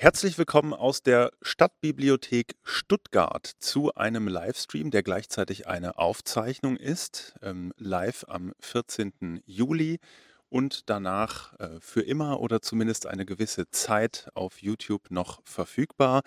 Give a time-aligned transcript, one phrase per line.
[0.00, 7.72] Herzlich willkommen aus der Stadtbibliothek Stuttgart zu einem Livestream, der gleichzeitig eine Aufzeichnung ist, ähm,
[7.78, 9.42] live am 14.
[9.44, 9.98] Juli
[10.50, 16.22] und danach äh, für immer oder zumindest eine gewisse Zeit auf YouTube noch verfügbar.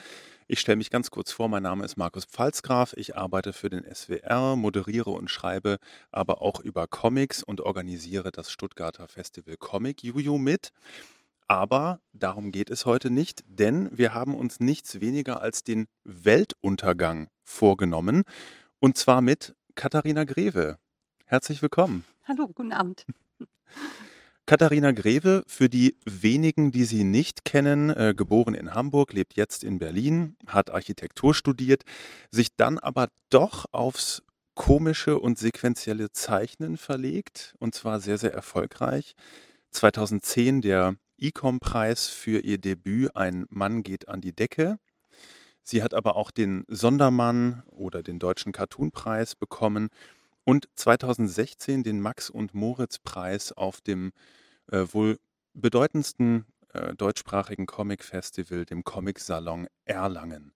[0.49, 3.85] Ich stelle mich ganz kurz vor, mein Name ist Markus Pfalzgraf, ich arbeite für den
[3.85, 5.77] SWR, moderiere und schreibe
[6.11, 10.73] aber auch über Comics und organisiere das Stuttgarter Festival Comic Juju mit.
[11.51, 17.27] Aber darum geht es heute nicht, denn wir haben uns nichts weniger als den Weltuntergang
[17.43, 18.23] vorgenommen.
[18.79, 20.77] Und zwar mit Katharina Greve.
[21.25, 22.05] Herzlich willkommen.
[22.23, 23.05] Hallo, guten Abend.
[24.45, 29.65] Katharina Greve, für die wenigen, die sie nicht kennen, äh, geboren in Hamburg, lebt jetzt
[29.65, 31.83] in Berlin, hat Architektur studiert,
[32.29, 34.23] sich dann aber doch aufs
[34.55, 39.15] komische und sequentielle Zeichnen verlegt und zwar sehr, sehr erfolgreich.
[39.71, 44.79] 2010 der ICOM-Preis für ihr Debüt Ein Mann geht an die Decke.
[45.63, 49.89] Sie hat aber auch den Sondermann oder den Deutschen Cartoon-Preis bekommen
[50.43, 54.11] und 2016 den Max- und Moritz-Preis auf dem
[54.71, 55.19] äh, wohl
[55.53, 60.53] bedeutendsten äh, deutschsprachigen Comic-Festival, dem Comic-Salon Erlangen.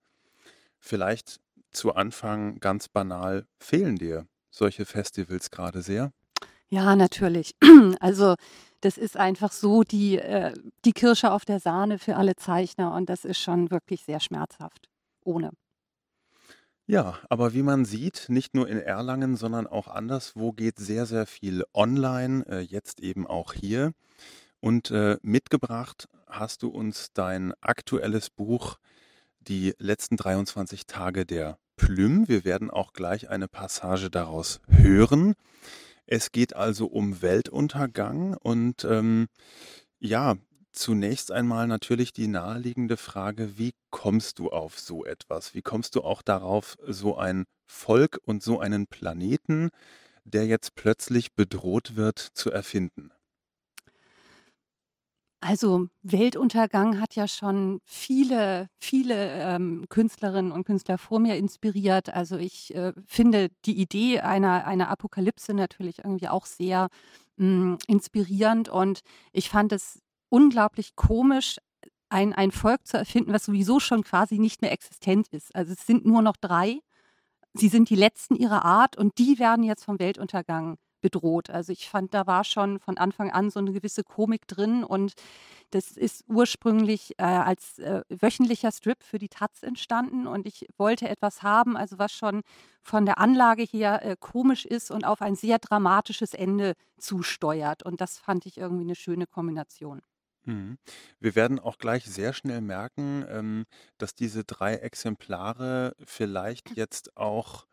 [0.80, 1.40] Vielleicht
[1.72, 6.12] zu Anfang ganz banal, fehlen dir solche Festivals gerade sehr?
[6.70, 7.56] Ja, natürlich.
[8.00, 8.36] Also
[8.82, 10.54] das ist einfach so die, äh,
[10.86, 14.90] die Kirsche auf der Sahne für alle Zeichner und das ist schon wirklich sehr schmerzhaft.
[15.24, 15.52] Ohne.
[16.88, 21.26] Ja, aber wie man sieht, nicht nur in Erlangen, sondern auch anderswo geht sehr, sehr
[21.26, 23.94] viel online, äh, jetzt eben auch hier.
[24.60, 28.78] Und äh, mitgebracht hast du uns dein aktuelles Buch
[29.40, 32.28] Die letzten 23 Tage der Plüm.
[32.28, 35.36] Wir werden auch gleich eine Passage daraus hören.
[36.08, 39.28] Es geht also um Weltuntergang und ähm,
[40.00, 40.36] ja,
[40.72, 45.54] zunächst einmal natürlich die naheliegende Frage, wie kommst du auf so etwas?
[45.56, 49.70] Wie kommst du auch darauf, so ein Volk und so einen Planeten,
[50.26, 53.12] der jetzt plötzlich bedroht wird, zu erfinden?
[55.48, 62.12] Also Weltuntergang hat ja schon viele, viele ähm, Künstlerinnen und Künstler vor mir inspiriert.
[62.12, 66.88] Also ich äh, finde die Idee einer, einer Apokalypse natürlich irgendwie auch sehr
[67.38, 69.02] mh, hm, inspirierend und
[69.34, 71.58] ich fand es unglaublich komisch,
[72.10, 75.56] ein, ein Volk zu erfinden, was sowieso schon quasi nicht mehr existent ist.
[75.56, 76.80] Also es sind nur noch drei.
[77.54, 81.52] Sie sind die letzten ihrer Art und die werden jetzt vom Weltuntergang bedroht.
[81.52, 85.14] Also ich fand, da war schon von Anfang an so eine gewisse Komik drin und
[85.70, 91.08] das ist ursprünglich äh, als äh, wöchentlicher Strip für die Taz entstanden und ich wollte
[91.08, 92.42] etwas haben, also was schon
[92.82, 98.02] von der Anlage her äh, komisch ist und auf ein sehr dramatisches Ende zusteuert und
[98.02, 100.02] das fand ich irgendwie eine schöne Kombination.
[100.46, 100.80] Mhm.
[101.20, 103.66] Wir werden auch gleich sehr schnell merken, ähm,
[104.00, 107.68] dass diese drei Exemplare vielleicht jetzt auch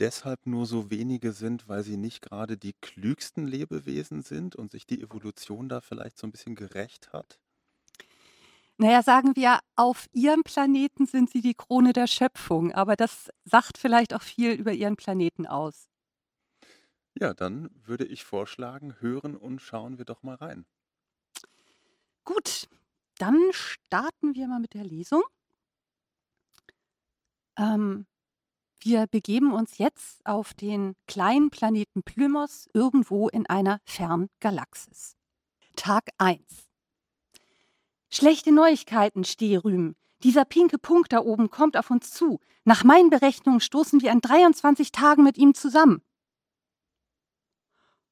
[0.00, 4.86] deshalb nur so wenige sind, weil sie nicht gerade die klügsten Lebewesen sind und sich
[4.86, 7.40] die Evolution da vielleicht so ein bisschen gerecht hat?
[8.78, 13.76] Naja, sagen wir, auf ihrem Planeten sind sie die Krone der Schöpfung, aber das sagt
[13.76, 15.88] vielleicht auch viel über ihren Planeten aus.
[17.14, 20.66] Ja, dann würde ich vorschlagen, hören und schauen wir doch mal rein.
[22.24, 22.68] Gut,
[23.18, 25.22] dann starten wir mal mit der Lesung.
[27.56, 28.06] Ähm,
[28.84, 35.16] wir begeben uns jetzt auf den kleinen Planeten Plymos irgendwo in einer fernen Galaxis.
[35.76, 36.40] Tag 1.
[38.10, 39.96] Schlechte Neuigkeiten, Stehrüm.
[40.22, 42.40] Dieser pinke Punkt da oben kommt auf uns zu.
[42.64, 46.02] Nach meinen Berechnungen stoßen wir an 23 Tagen mit ihm zusammen.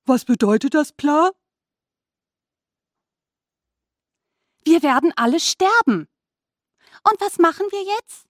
[0.05, 1.31] Was bedeutet das, Pla?
[4.65, 6.09] Wir werden alle sterben.
[7.11, 8.28] Und was machen wir jetzt?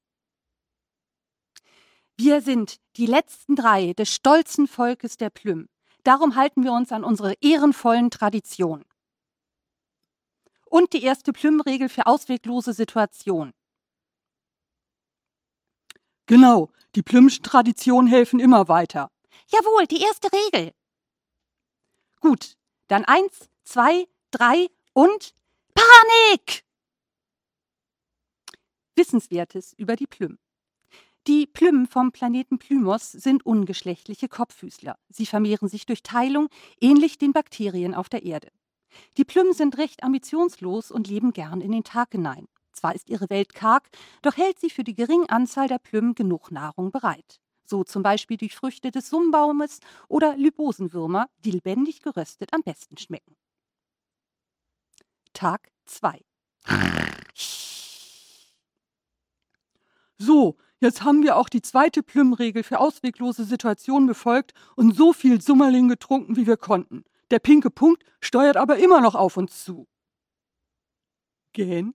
[2.20, 5.68] Wir sind die letzten drei des stolzen Volkes der Plüm.
[6.02, 8.84] Darum halten wir uns an unsere ehrenvollen Traditionen.
[10.64, 13.54] Und die erste Plüm-Regel für ausweglose Situationen.
[16.26, 19.12] Genau, die Plümschen Traditionen helfen immer weiter.
[19.47, 20.74] Jawohl, die erste Regel.
[22.21, 22.56] Gut,
[22.88, 25.34] dann eins, zwei, drei und
[25.72, 26.64] Panik!
[28.97, 30.38] Wissenswertes über die Plüm.
[31.28, 34.98] Die Plümmen vom Planeten Plymos sind ungeschlechtliche Kopffüßler.
[35.10, 36.48] Sie vermehren sich durch Teilung,
[36.80, 38.51] ähnlich den Bakterien auf der Erde.
[39.19, 42.48] Die Plümmen sind recht ambitionslos und leben gern in den Tag hinein.
[42.72, 43.91] Zwar ist ihre Welt karg,
[44.22, 47.42] doch hält sie für die geringe Anzahl der Plümmen genug Nahrung bereit.
[47.66, 53.36] So zum Beispiel durch Früchte des Summbaumes oder Lybosenwürmer, die lebendig geröstet am besten schmecken.
[55.34, 56.24] Tag 2.
[60.21, 65.41] So, jetzt haben wir auch die zweite Plümmregel für ausweglose Situationen befolgt und so viel
[65.41, 67.04] Summerling getrunken, wie wir konnten.
[67.30, 69.86] Der pinke Punkt steuert aber immer noch auf uns zu.
[71.53, 71.95] Gähn.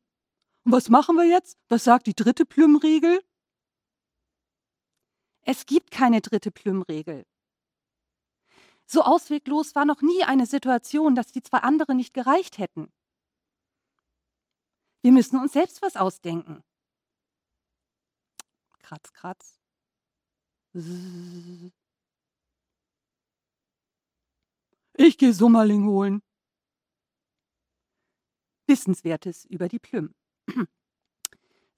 [0.65, 1.57] Und was machen wir jetzt?
[1.69, 3.21] Was sagt die dritte Plümmregel?
[5.41, 7.25] Es gibt keine dritte Plümmregel.
[8.85, 12.91] So ausweglos war noch nie eine Situation, dass die zwei anderen nicht gereicht hätten.
[15.01, 16.63] Wir müssen uns selbst was ausdenken.
[18.93, 19.59] Kratz, kratz.
[24.95, 26.21] Ich gehe Summerling holen.
[28.67, 30.13] Wissenswertes über die Plüm.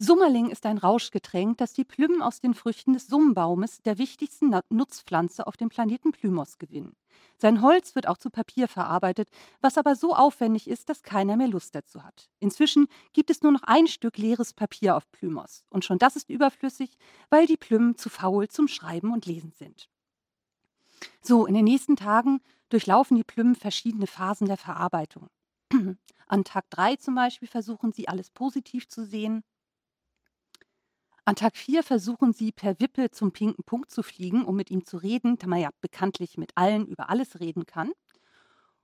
[0.06, 5.48] Summerling ist ein Rauschgetränk, das die Plümmen aus den Früchten des Summbaumes, der wichtigsten Nutzpflanze
[5.48, 6.96] auf dem Planeten Plymos, gewinnen.
[7.38, 9.30] Sein Holz wird auch zu Papier verarbeitet,
[9.62, 12.30] was aber so aufwendig ist, dass keiner mehr Lust dazu hat.
[12.40, 15.66] Inzwischen gibt es nur noch ein Stück leeres Papier auf Plymos.
[15.70, 16.92] Und schon das ist überflüssig,
[17.32, 19.90] weil die Plümmen zu faul zum Schreiben und Lesen sind.
[21.24, 25.30] So, in den nächsten Tagen durchlaufen die Plümmen verschiedene Phasen der Verarbeitung.
[26.28, 29.44] An Tag 3 zum Beispiel versuchen sie alles positiv zu sehen.
[31.28, 34.86] An Tag 4 versuchen sie per Wippe zum pinken Punkt zu fliegen, um mit ihm
[34.86, 37.92] zu reden, da man ja bekanntlich mit allen über alles reden kann.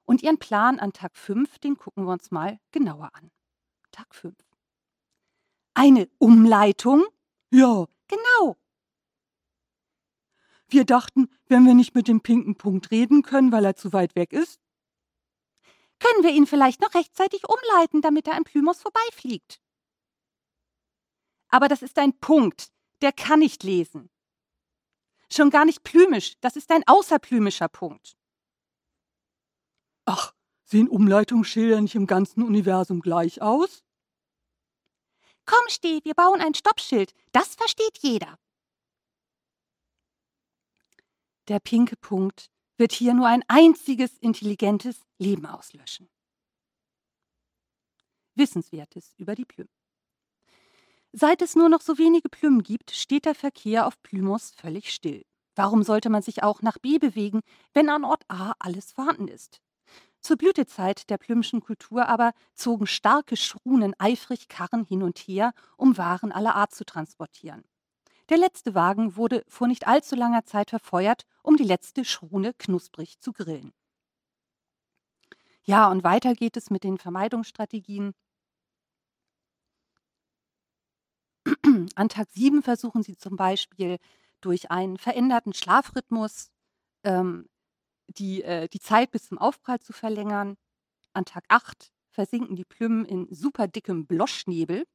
[0.05, 3.29] Und ihren Plan an Tag 5, den gucken wir uns mal genauer an.
[3.91, 4.35] Tag 5.
[5.75, 7.05] Eine Umleitung?
[7.51, 8.57] Ja, Genau.
[10.67, 14.15] wir dachten, wenn wir nicht mit dem pinken Punkt reden können, weil er zu weit
[14.15, 14.59] weg ist.
[15.99, 19.60] Können wir ihn vielleicht noch rechtzeitig umleiten, damit er an Plymos vorbeifliegt?
[21.51, 22.71] Aber das ist ein Punkt,
[23.01, 24.09] der kann nicht lesen.
[25.30, 28.18] Schon gar nicht plymisch, das ist ein außerplymischer Punkt.
[30.06, 30.33] Ach,
[30.63, 33.83] sehen Umleitungsschilder nicht im ganzen Universum gleich aus?
[35.45, 38.38] Komm, Steh, wir bauen ein Stoppschild, das versteht jeder.
[41.48, 46.09] Der pinke Punkt wird hier nur ein einziges intelligentes Leben auslöschen.
[48.36, 49.68] Wissenswertes über die Plüm.
[51.13, 55.25] Seit es nur noch so wenige Plümmen gibt, steht der Verkehr auf Plymos völlig still.
[55.55, 57.41] Warum sollte man sich auch nach B bewegen,
[57.73, 59.61] wenn an Ort A alles vorhanden ist?
[60.21, 65.97] Zur Blütezeit der plümschen Kultur aber zogen starke Schrunen eifrig Karren hin und her, um
[65.97, 67.63] Waren aller Art zu transportieren.
[68.29, 73.19] Der letzte Wagen wurde vor nicht allzu langer Zeit verfeuert, um die letzte Schrune knusprig
[73.19, 73.73] zu grillen.
[75.63, 78.13] Ja, und weiter geht es mit den Vermeidungsstrategien.
[81.95, 83.97] An Tag 7 versuchen sie zum Beispiel
[84.41, 86.51] durch einen veränderten Schlafrhythmus
[87.03, 87.47] ähm,
[88.07, 90.57] die, äh, die Zeit bis zum Aufprall zu verlängern.
[91.13, 94.85] An Tag 8 versinken die Plümmen in super dickem Bloschnebel.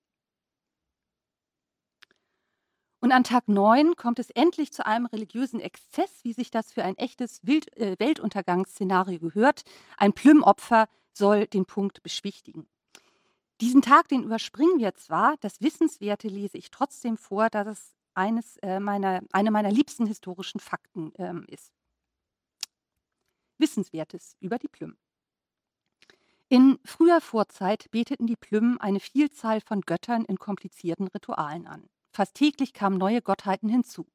[3.00, 6.82] Und an Tag 9 kommt es endlich zu einem religiösen Exzess, wie sich das für
[6.82, 9.62] ein echtes Wild, äh, Weltuntergangsszenario gehört.
[9.96, 12.66] Ein Plümmopfer soll den Punkt beschwichtigen.
[13.60, 18.56] Diesen Tag, den überspringen wir zwar, das Wissenswerte lese ich trotzdem vor, da das eines,
[18.58, 21.72] äh, meiner, eine meiner liebsten historischen Fakten ähm, ist.
[23.58, 24.96] Wissenswertes über die Plüm.
[26.48, 31.88] In früher Vorzeit beteten die Plümmen eine Vielzahl von Göttern in komplizierten Ritualen an.
[32.12, 34.06] Fast täglich kamen neue Gottheiten hinzu.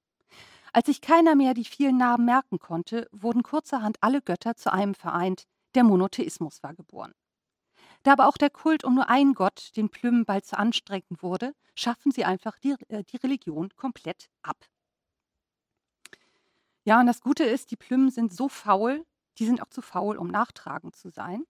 [0.71, 4.95] Als sich keiner mehr die vielen Namen merken konnte, wurden kurzerhand alle Götter zu einem
[4.95, 5.45] vereint,
[5.75, 7.13] der Monotheismus war geboren.
[8.03, 11.53] Da aber auch der Kult um nur einen Gott den Plümmen bald zu anstrengend wurde,
[11.75, 14.65] schaffen sie einfach die, äh, die Religion komplett ab.
[16.83, 19.05] Ja, und das Gute ist, die Plümmen sind so faul,
[19.37, 21.45] die sind auch zu faul, um nachtragend zu sein.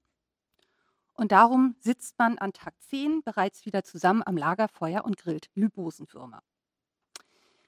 [1.13, 6.41] Und darum sitzt man an Tag 10 bereits wieder zusammen am Lagerfeuer und grillt Lybosenwürmer.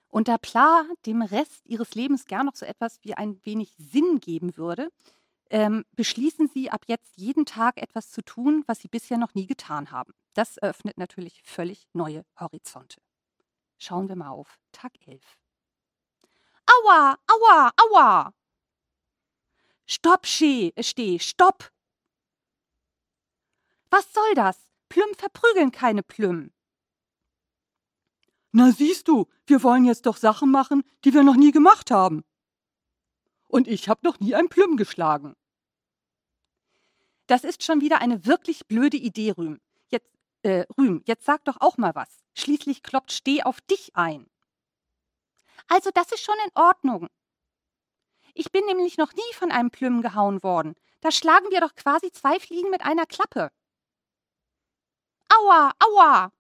[0.10, 4.20] Und da Pla dem Rest ihres Lebens gern noch so etwas wie ein wenig Sinn
[4.20, 4.92] geben würde,
[5.50, 9.47] ähm, beschließen sie ab jetzt jeden Tag etwas zu tun, was sie bisher noch nie
[9.47, 10.13] getan haben.
[10.33, 13.01] Das eröffnet natürlich völlig neue Horizonte.
[13.77, 15.21] Schauen wir mal auf Tag 11.
[16.65, 18.33] Aua, aua, aua!
[19.85, 21.71] Stopp, Steh, steh, stopp!
[23.89, 24.57] Was soll das?
[24.89, 26.51] Plüm verprügeln keine Plüm.
[28.51, 32.23] Na siehst du, wir wollen jetzt doch Sachen machen, die wir noch nie gemacht haben.
[33.53, 35.36] Und ich habe noch nie ein Plüm geschlagen.
[37.27, 39.62] Das ist schon wieder eine wirklich blöde Idee, Rühm.
[39.89, 40.10] Jetzt,
[40.41, 42.24] äh, Rühm, jetzt sag doch auch mal was.
[42.33, 44.25] Schließlich kloppt Steh auf dich ein.
[45.67, 47.10] Also, das ist schon in Ordnung.
[48.33, 50.74] Ich bin nämlich noch nie von einem Plüm gehauen worden.
[51.01, 53.51] Da schlagen wir doch quasi zwei Fliegen mit einer Klappe.
[55.29, 56.31] Aua, aua!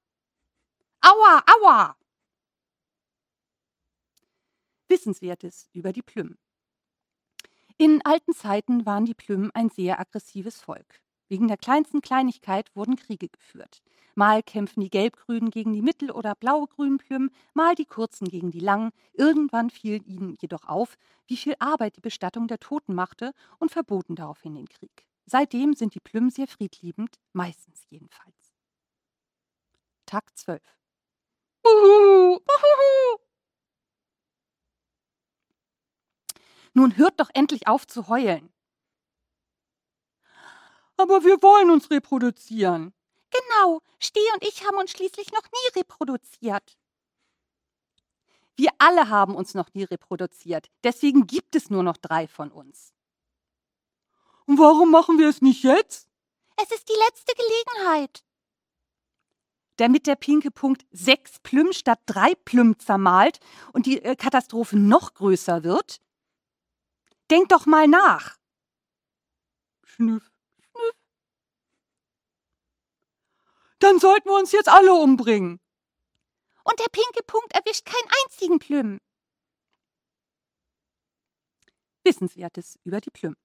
[1.01, 1.95] Aua, aua!
[4.87, 6.39] Wissenswertes über die Plüm.
[7.77, 11.01] In alten Zeiten waren die Plüm ein sehr aggressives Volk.
[11.27, 13.81] Wegen der kleinsten Kleinigkeit wurden Kriege geführt.
[14.13, 18.59] Mal kämpfen die Gelbgrünen gegen die Mittel- oder Blaugrünen Plüm, mal die Kurzen gegen die
[18.59, 18.91] Langen.
[19.13, 24.15] Irgendwann fiel ihnen jedoch auf, wie viel Arbeit die Bestattung der Toten machte und verboten
[24.15, 25.05] daraufhin den Krieg.
[25.25, 28.53] Seitdem sind die Plüm sehr friedliebend, meistens jedenfalls.
[30.05, 30.61] Tag 12.
[31.65, 33.22] Uhuhu, uhuhu.
[36.73, 38.51] Nun hört doch endlich auf zu heulen.
[40.97, 42.93] Aber wir wollen uns reproduzieren.
[43.31, 46.77] Genau, Steh und ich haben uns schließlich noch nie reproduziert.
[48.55, 50.67] Wir alle haben uns noch nie reproduziert.
[50.83, 52.93] Deswegen gibt es nur noch drei von uns.
[54.45, 56.09] Und warum machen wir es nicht jetzt?
[56.61, 58.25] Es ist die letzte Gelegenheit.
[59.77, 63.39] Damit der pinke Punkt sechs Plüm statt drei Plüm zermalt
[63.71, 65.99] und die äh, Katastrophe noch größer wird?
[67.33, 68.37] Denk doch mal nach.
[69.83, 70.95] Schnüff, schnüff.
[73.79, 75.59] Dann sollten wir uns jetzt alle umbringen.
[76.63, 78.99] Und der pinke Punkt erwischt keinen einzigen Plüm.
[82.03, 83.35] Wissenswertes über die Plüm.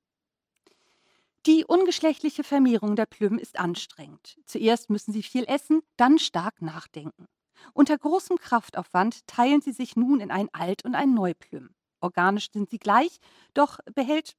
[1.47, 4.39] Die ungeschlechtliche Vermehrung der Plüm ist anstrengend.
[4.45, 7.27] Zuerst müssen sie viel essen, dann stark nachdenken.
[7.73, 11.75] Unter großem Kraftaufwand teilen sie sich nun in ein Alt- und ein Neuplüm.
[12.01, 13.19] Organisch sind sie gleich,
[13.55, 14.37] doch behält,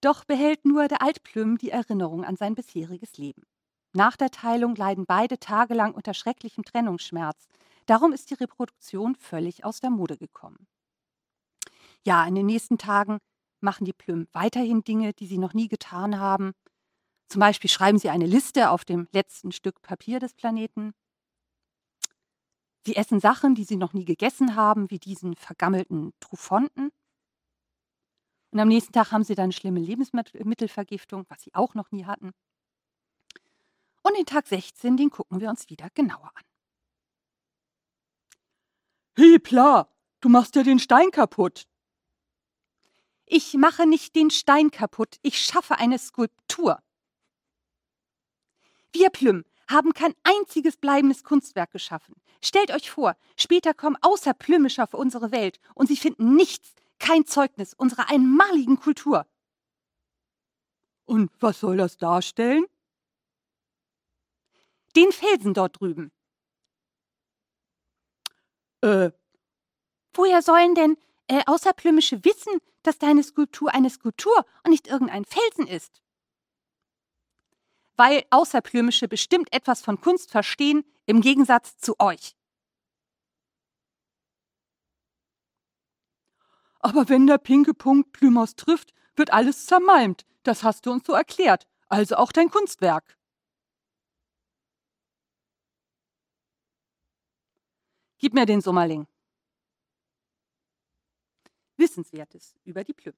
[0.00, 3.42] doch behält nur der Altplüm die Erinnerung an sein bisheriges Leben.
[3.92, 7.46] Nach der Teilung leiden beide tagelang unter schrecklichem Trennungsschmerz.
[7.86, 10.66] Darum ist die Reproduktion völlig aus der Mode gekommen.
[12.04, 13.18] Ja, in den nächsten Tagen
[13.60, 16.52] machen die Plüm weiterhin Dinge, die sie noch nie getan haben.
[17.28, 20.92] Zum Beispiel schreiben sie eine Liste auf dem letzten Stück Papier des Planeten.
[22.86, 26.90] Sie essen Sachen, die sie noch nie gegessen haben, wie diesen vergammelten Trufonten.
[28.50, 32.32] Und am nächsten Tag haben sie dann schlimme Lebensmittelvergiftung, was sie auch noch nie hatten.
[34.02, 36.44] Und den Tag 16, den gucken wir uns wieder genauer an.
[39.16, 39.88] Hey, Pla,
[40.20, 41.66] du machst ja den Stein kaputt.
[43.24, 46.82] Ich mache nicht den Stein kaputt, ich schaffe eine Skulptur.
[48.92, 52.14] Wir Plüm haben kein einziges bleibendes Kunstwerk geschaffen.
[52.42, 57.74] Stellt euch vor, später kommen Außerplümischer auf unsere Welt und sie finden nichts, kein Zeugnis
[57.74, 59.26] unserer einmaligen Kultur.
[61.06, 62.64] Und was soll das darstellen?
[64.96, 66.12] Den Felsen dort drüben.
[68.80, 69.10] Äh,
[70.14, 75.66] Woher sollen denn äh, Außerplümische wissen, dass deine Skulptur eine Skulptur und nicht irgendein Felsen
[75.66, 76.03] ist?
[77.96, 82.34] Weil Außerplümische bestimmt etwas von Kunst verstehen, im Gegensatz zu euch.
[86.84, 90.26] aber wenn der pinke Punkt Plümers trifft, wird alles zermalmt.
[90.42, 91.66] Das hast du uns so erklärt.
[91.88, 93.18] Also auch dein Kunstwerk.
[98.18, 99.06] Gib mir den Sommerling.
[101.78, 103.14] Wissenswertes über die Plüm.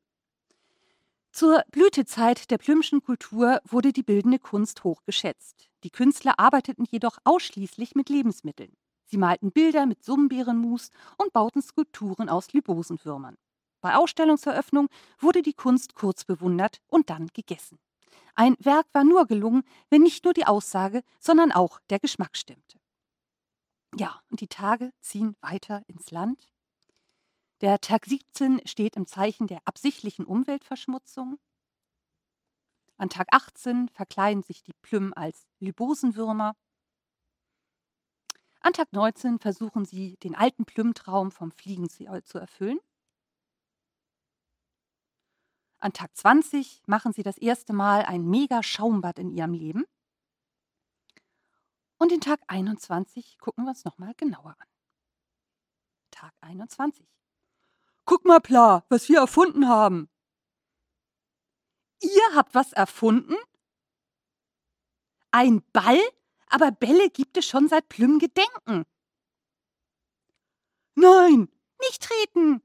[1.36, 5.68] Zur Blütezeit der plümschen Kultur wurde die bildende Kunst hoch geschätzt.
[5.84, 8.72] Die Künstler arbeiteten jedoch ausschließlich mit Lebensmitteln.
[9.04, 10.88] Sie malten Bilder mit Sumbeerenmus
[11.18, 13.36] und bauten Skulpturen aus Libosenwürmern.
[13.82, 14.88] Bei Ausstellungseröffnung
[15.18, 17.78] wurde die Kunst kurz bewundert und dann gegessen.
[18.34, 22.78] Ein Werk war nur gelungen, wenn nicht nur die Aussage, sondern auch der Geschmack stimmte.
[23.94, 26.48] Ja, und die Tage ziehen weiter ins Land.
[27.62, 31.38] Der Tag 17 steht im Zeichen der absichtlichen Umweltverschmutzung.
[32.98, 36.54] An Tag 18 verkleiden sich die Plüm als Libosenwürmer.
[38.60, 42.78] An Tag 19 versuchen sie, den alten Plümtraum vom Fliegen zu, zu erfüllen.
[45.78, 49.84] An Tag 20 machen sie das erste Mal ein mega Schaumbad in ihrem Leben.
[51.98, 54.68] Und den Tag 21 gucken wir uns nochmal genauer an.
[56.10, 57.06] Tag 21.
[58.06, 60.08] Guck mal, Pla, was wir erfunden haben.
[62.00, 63.34] Ihr habt was erfunden?
[65.32, 66.00] Ein Ball?
[66.48, 68.84] Aber Bälle gibt es schon seit Plüm Gedenken.
[70.94, 71.48] Nein,
[71.80, 72.62] Nicht treten!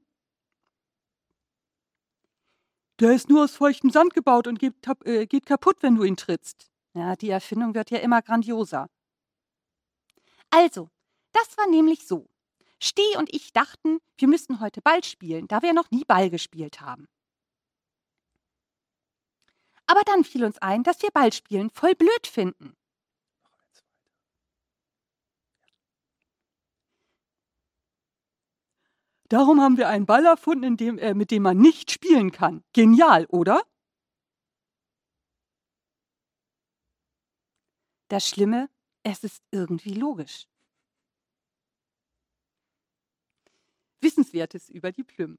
[3.00, 6.16] der ist nur aus feuchtem Sand gebaut und geht, äh, geht kaputt, wenn du ihn
[6.16, 6.70] trittst.
[6.94, 8.88] Ja, die Erfindung wird ja immer grandioser.
[10.50, 10.88] Also,
[11.32, 12.28] das war nämlich so.
[12.84, 16.80] Steh und ich dachten, wir müssten heute Ball spielen, da wir noch nie Ball gespielt
[16.80, 17.06] haben.
[19.86, 22.74] Aber dann fiel uns ein, dass wir Ballspielen voll blöd finden.
[29.28, 32.64] Darum haben wir einen Ball erfunden, dem, äh, mit dem man nicht spielen kann.
[32.72, 33.62] Genial, oder?
[38.08, 38.68] Das Schlimme,
[39.04, 40.48] es ist irgendwie logisch.
[44.02, 45.38] Wissenswertes über die Plüm.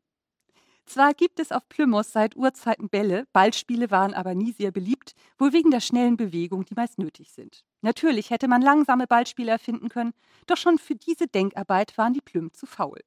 [0.86, 5.54] Zwar gibt es auf Plymouth seit Urzeiten Bälle, Ballspiele waren aber nie sehr beliebt, wohl
[5.54, 7.64] wegen der schnellen Bewegung, die meist nötig sind.
[7.82, 10.14] Natürlich hätte man langsame Ballspiele erfinden können,
[10.46, 13.00] doch schon für diese Denkarbeit waren die Plüm zu faul.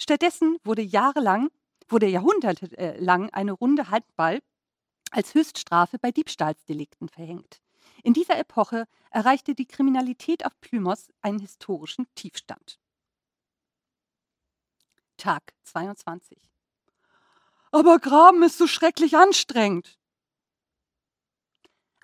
[0.00, 1.50] Stattdessen wurde jahrelang,
[1.88, 4.40] wurde jahrhundertelang eine Runde Handball
[5.10, 7.60] als Höchststrafe bei Diebstahlsdelikten verhängt.
[8.04, 12.78] In dieser Epoche erreichte die Kriminalität auf Plymouth einen historischen Tiefstand.
[15.18, 16.38] Tag 22.
[17.70, 19.98] Aber Graben ist so schrecklich anstrengend.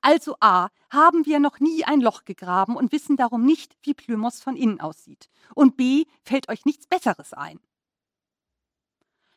[0.02, 4.34] Also A, haben wir noch nie ein Loch gegraben und wissen darum nicht, wie Plymouth
[4.34, 5.30] von innen aussieht.
[5.54, 7.58] Und B, fällt euch nichts Besseres ein.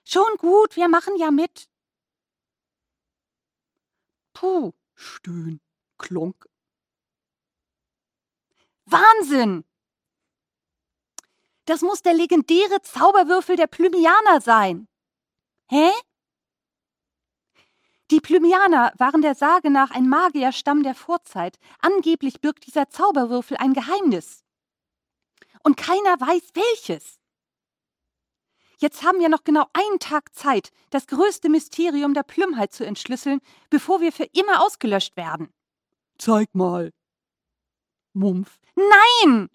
[0.03, 1.69] Schon gut, wir machen ja mit.
[4.33, 5.61] Puh, Stöhn,
[5.97, 6.49] Klonk.
[8.85, 9.63] Wahnsinn!
[11.67, 14.87] Das muss der legendäre Zauberwürfel der Plymianer sein.
[15.69, 15.91] Hä?
[18.09, 21.59] Die Plymianer waren der Sage nach ein Magierstamm der Vorzeit.
[21.79, 24.45] Angeblich birgt dieser Zauberwürfel ein Geheimnis.
[25.61, 27.19] Und keiner weiß welches.
[28.77, 33.41] Jetzt haben wir noch genau einen Tag Zeit, das größte Mysterium der Plümheit zu entschlüsseln,
[33.69, 35.53] bevor wir für immer ausgelöscht werden.
[36.17, 36.93] Zeig mal.
[38.13, 38.57] Mumpf.
[38.75, 39.49] Nein!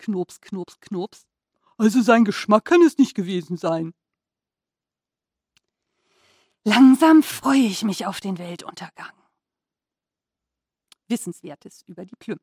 [0.00, 1.26] Knops, Knops, Knops.
[1.76, 3.94] Also sein Geschmack kann es nicht gewesen sein.
[6.64, 9.12] Langsam freue ich mich auf den Weltuntergang.
[11.08, 12.38] Wissenswertes über die Plüm.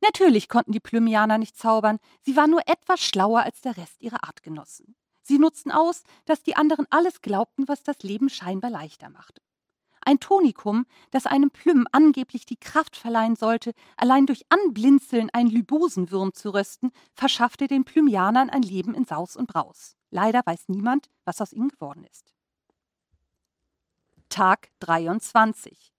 [0.00, 4.24] Natürlich konnten die Plymianer nicht zaubern, sie waren nur etwas schlauer als der Rest ihrer
[4.24, 4.96] Artgenossen.
[5.22, 9.40] Sie nutzten aus, dass die anderen alles glaubten, was das Leben scheinbar leichter machte.
[10.04, 16.34] Ein Tonikum, das einem Plüm angeblich die Kraft verleihen sollte, allein durch Anblinzeln einen Lybosenwurm
[16.34, 19.96] zu rösten, verschaffte den Plymianern ein Leben in Saus und Braus.
[20.10, 22.32] Leider weiß niemand, was aus ihnen geworden ist.
[24.28, 25.92] Tag 23.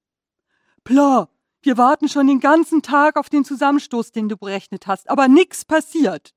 [0.83, 1.29] Pla,
[1.61, 5.63] wir warten schon den ganzen Tag auf den Zusammenstoß, den du berechnet hast, aber nichts
[5.63, 6.33] passiert.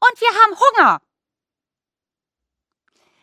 [0.00, 1.02] Und wir haben Hunger.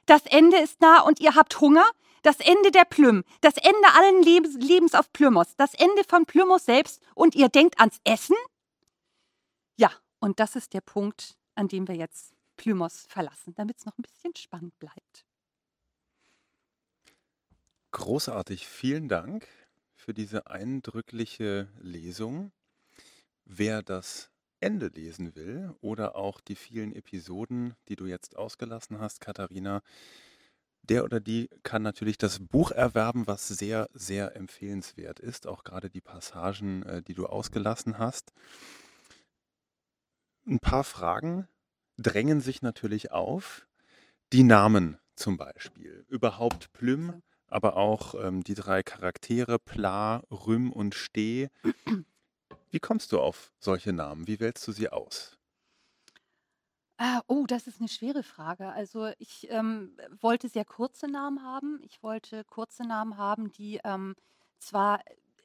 [0.06, 1.86] Das Ende ist nah und ihr habt Hunger?
[2.28, 6.62] Das Ende der Plüm, das Ende allen Lebens, Lebens auf Plymouth, das Ende von Plymouth
[6.62, 8.36] selbst und ihr denkt ans Essen?
[9.78, 13.98] Ja, und das ist der Punkt, an dem wir jetzt Plymouth verlassen, damit es noch
[13.98, 15.26] ein bisschen spannend bleibt.
[17.92, 19.48] Großartig, vielen Dank
[19.96, 22.52] für diese eindrückliche Lesung.
[23.46, 29.22] Wer das Ende lesen will oder auch die vielen Episoden, die du jetzt ausgelassen hast,
[29.22, 29.82] Katharina,
[30.90, 35.48] der oder die kann natürlich das Buch erwerben, was sehr, sehr empfehlenswert ist.
[35.48, 38.32] Auch gerade die Passagen, äh, die du ausgelassen hast.
[40.46, 41.48] Ein paar Fragen
[41.98, 43.68] drängen sich natürlich auf.
[44.34, 46.06] Die Namen zum Beispiel.
[46.10, 51.48] Überhaupt Plüm, aber auch ähm, die drei Charaktere, Pla, Rüm und Steh.
[52.70, 54.28] Wie kommst du auf solche Namen?
[54.28, 55.37] Wie wählst du sie aus?
[57.00, 58.70] Ah, oh, das ist eine schwere Frage.
[58.72, 61.80] Also, ich, ähm, wollte sehr kurze Namen haben.
[61.84, 64.16] Ich wollte kurze Namen haben, die, ähm,
[64.60, 65.02] zwar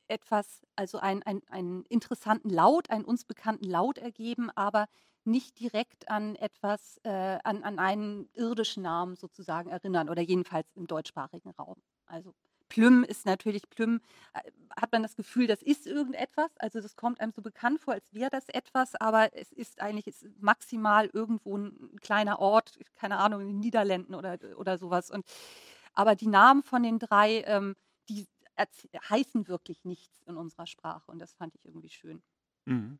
[0.08, 4.86] etwas also ein ein einen interessanten Laut, einen uns bekannten Laut ergeben, aber
[5.24, 10.86] nicht direkt an etwas äh, an an einen irdischen Namen sozusagen erinnern oder jedenfalls im
[10.86, 11.76] deutschsprachigen Raum.
[12.06, 12.34] Also
[12.72, 14.00] Plüm ist natürlich, Plüm
[14.32, 16.50] äh, hat man das Gefühl, das ist irgendetwas.
[16.56, 20.06] Also das kommt einem so bekannt vor, als wäre das etwas, aber es ist eigentlich
[20.06, 25.10] ist maximal irgendwo ein kleiner Ort, keine Ahnung, in den Niederlanden oder, oder sowas.
[25.10, 25.26] Und,
[25.92, 27.76] aber die Namen von den drei, ähm,
[28.08, 28.26] die
[29.10, 32.22] heißen wirklich nichts in unserer Sprache und das fand ich irgendwie schön.
[32.64, 32.98] Mhm.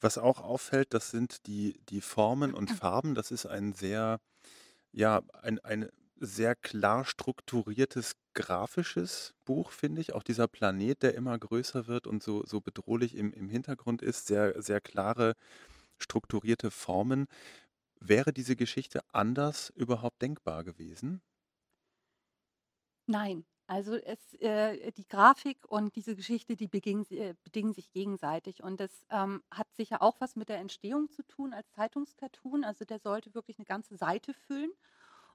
[0.00, 3.14] Was auch auffällt, das sind die, die Formen und Farben.
[3.14, 4.20] Das ist ein sehr,
[4.90, 5.90] ja, ein, eine
[6.22, 10.14] sehr klar strukturiertes grafisches Buch, finde ich.
[10.14, 14.26] Auch dieser Planet, der immer größer wird und so, so bedrohlich im, im Hintergrund ist,
[14.26, 15.34] sehr, sehr klare,
[15.98, 17.26] strukturierte Formen.
[18.00, 21.22] Wäre diese Geschichte anders überhaupt denkbar gewesen?
[23.06, 28.62] Nein, also es, äh, die Grafik und diese Geschichte, die begingen, äh, bedingen sich gegenseitig.
[28.62, 32.64] Und das ähm, hat sicher auch was mit der Entstehung zu tun als Zeitungskartoon.
[32.64, 34.72] Also der sollte wirklich eine ganze Seite füllen.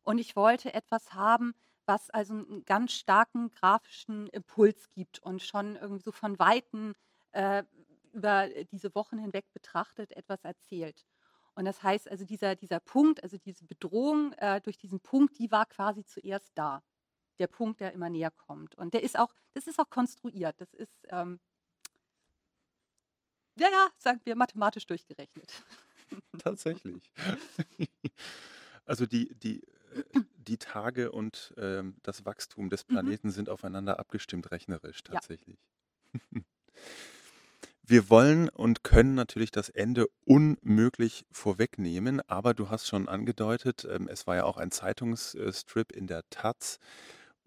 [0.07, 1.53] Und ich wollte etwas haben,
[1.85, 6.93] was also einen ganz starken grafischen Impuls gibt und schon irgendwie so von Weitem
[7.33, 7.65] äh,
[8.13, 11.05] über diese Wochen hinweg betrachtet etwas erzählt.
[11.55, 15.51] Und das heißt also, dieser, dieser Punkt, also diese Bedrohung äh, durch diesen Punkt, die
[15.51, 16.83] war quasi zuerst da.
[17.37, 18.75] Der Punkt, der immer näher kommt.
[18.75, 20.55] Und der ist auch, das ist auch konstruiert.
[20.61, 21.41] Das ist, ähm,
[23.59, 25.65] ja, ja, sagen wir, mathematisch durchgerechnet.
[26.37, 27.11] Tatsächlich.
[28.87, 29.61] Also die, die,
[30.35, 33.13] die Tage und ähm, das Wachstum des Mhm.
[33.13, 35.21] Planeten sind aufeinander abgestimmt rechnerisch Ja.
[35.21, 35.59] tatsächlich.
[37.81, 44.07] Wir wollen und können natürlich das Ende unmöglich vorwegnehmen, aber du hast schon angedeutet, ähm,
[44.09, 46.77] es war ja auch ein Zeitungsstrip in der Taz.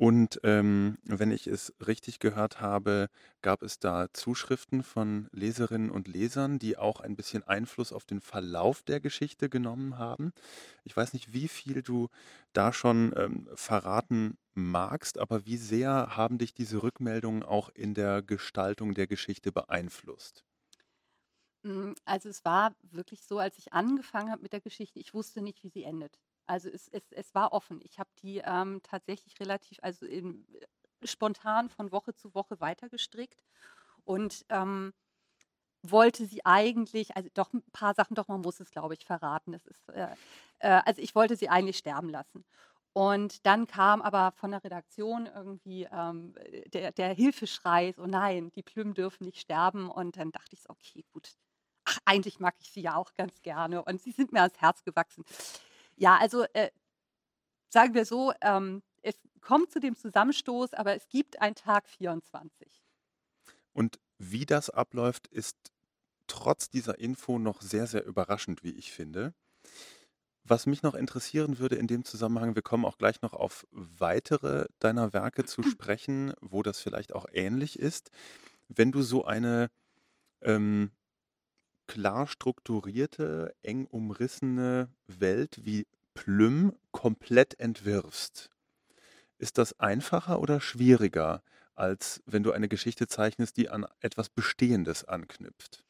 [0.00, 3.08] Und ähm, wenn ich es richtig gehört habe,
[3.42, 8.22] gab es da Zuschriften von Leserinnen und Lesern, die auch ein bisschen Einfluss auf den
[8.22, 10.32] Verlauf der Geschichte genommen haben.
[10.84, 12.08] Ich weiß nicht, wie viel du
[12.54, 18.22] da schon ähm, verraten magst, aber wie sehr haben dich diese Rückmeldungen auch in der
[18.22, 20.44] Gestaltung der Geschichte beeinflusst?
[21.64, 25.40] Mm, Also es war wirklich so, als ich angefangen habe mit der Geschichte, ich wusste
[25.42, 26.18] nicht, wie sie endet.
[26.50, 27.80] Also es, es, es war offen.
[27.84, 30.44] Ich habe die ähm, tatsächlich relativ, also in,
[31.04, 33.44] spontan von Woche zu Woche weitergestrickt
[34.04, 34.92] und ähm,
[35.82, 39.52] wollte sie eigentlich, also doch ein paar Sachen, doch man muss es, glaube ich, verraten.
[39.52, 40.08] Das ist, äh,
[40.58, 42.44] äh, also ich wollte sie eigentlich sterben lassen.
[42.92, 46.34] Und dann kam aber von der Redaktion irgendwie ähm,
[46.74, 49.88] der, der Hilfeschrei, so nein, die Plüm dürfen nicht sterben.
[49.88, 51.30] Und dann dachte ich so, okay, gut.
[51.84, 54.82] Ach, eigentlich mag ich sie ja auch ganz gerne und sie sind mir ans Herz
[54.82, 55.24] gewachsen.
[56.00, 56.70] Ja, also äh,
[57.68, 62.82] sagen wir so, ähm, es kommt zu dem Zusammenstoß, aber es gibt einen Tag 24.
[63.74, 65.58] Und wie das abläuft, ist
[66.26, 69.34] trotz dieser Info noch sehr, sehr überraschend, wie ich finde.
[70.42, 74.68] Was mich noch interessieren würde in dem Zusammenhang, wir kommen auch gleich noch auf weitere
[74.78, 78.10] deiner Werke zu sprechen, wo das vielleicht auch ähnlich ist.
[78.68, 79.70] Wenn du so eine
[80.40, 80.92] ähm,
[81.90, 88.48] klar strukturierte, eng umrissene Welt wie Plüm komplett entwirfst,
[89.38, 91.42] ist das einfacher oder schwieriger,
[91.74, 95.84] als wenn du eine Geschichte zeichnest, die an etwas Bestehendes anknüpft?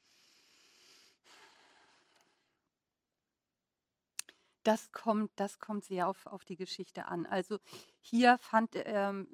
[4.62, 7.24] Das kommt, das kommt sehr auf, auf die Geschichte an.
[7.26, 7.58] Also
[8.00, 9.26] hier fand, ähm,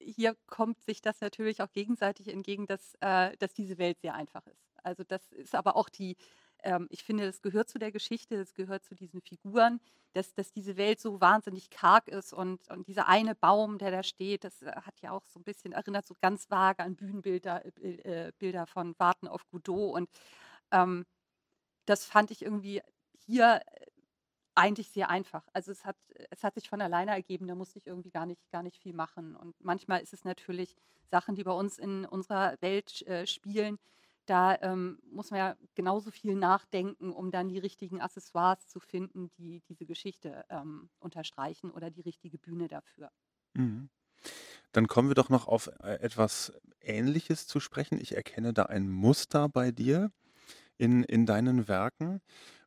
[0.00, 4.46] hier kommt sich das natürlich auch gegenseitig entgegen, dass, äh, dass diese Welt sehr einfach
[4.46, 4.75] ist.
[4.86, 6.16] Also das ist aber auch die,
[6.62, 9.80] ähm, ich finde, das gehört zu der Geschichte, das gehört zu diesen Figuren,
[10.12, 14.02] dass, dass diese Welt so wahnsinnig karg ist und, und dieser eine Baum, der da
[14.02, 17.64] steht, das äh, hat ja auch so ein bisschen, erinnert so ganz vage an Bühnenbilder
[17.82, 20.08] äh, Bilder von Warten auf Godot und
[20.70, 21.04] ähm,
[21.84, 22.80] das fand ich irgendwie
[23.26, 23.60] hier
[24.56, 25.46] eigentlich sehr einfach.
[25.52, 25.96] Also es hat,
[26.30, 28.94] es hat sich von alleine ergeben, da musste ich irgendwie gar nicht, gar nicht viel
[28.94, 29.36] machen.
[29.36, 30.76] Und manchmal ist es natürlich
[31.10, 33.78] Sachen, die bei uns in unserer Welt äh, spielen.
[34.26, 39.30] Da ähm, muss man ja genauso viel nachdenken, um dann die richtigen Accessoires zu finden,
[39.38, 43.10] die diese Geschichte ähm, unterstreichen oder die richtige Bühne dafür.
[43.54, 43.88] Mhm.
[44.72, 48.00] Dann kommen wir doch noch auf äh, etwas Ähnliches zu sprechen.
[48.00, 50.10] Ich erkenne da ein Muster bei dir
[50.76, 52.20] in, in deinen Werken.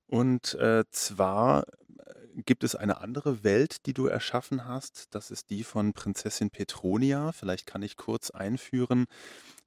[0.08, 5.14] Und äh, zwar äh, gibt es eine andere Welt, die du erschaffen hast.
[5.14, 7.32] Das ist die von Prinzessin Petronia.
[7.32, 9.06] Vielleicht kann ich kurz einführen,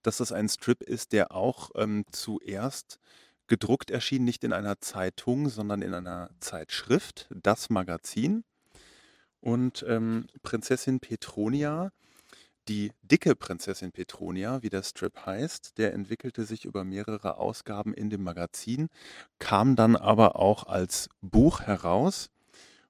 [0.02, 2.98] dass das ein Strip ist, der auch ähm, zuerst
[3.46, 8.44] gedruckt erschien, nicht in einer Zeitung, sondern in einer Zeitschrift, das Magazin.
[9.40, 11.90] Und ähm, Prinzessin Petronia
[12.68, 18.08] die dicke Prinzessin Petronia, wie der Strip heißt, der entwickelte sich über mehrere Ausgaben in
[18.08, 18.88] dem Magazin,
[19.40, 22.30] kam dann aber auch als Buch heraus.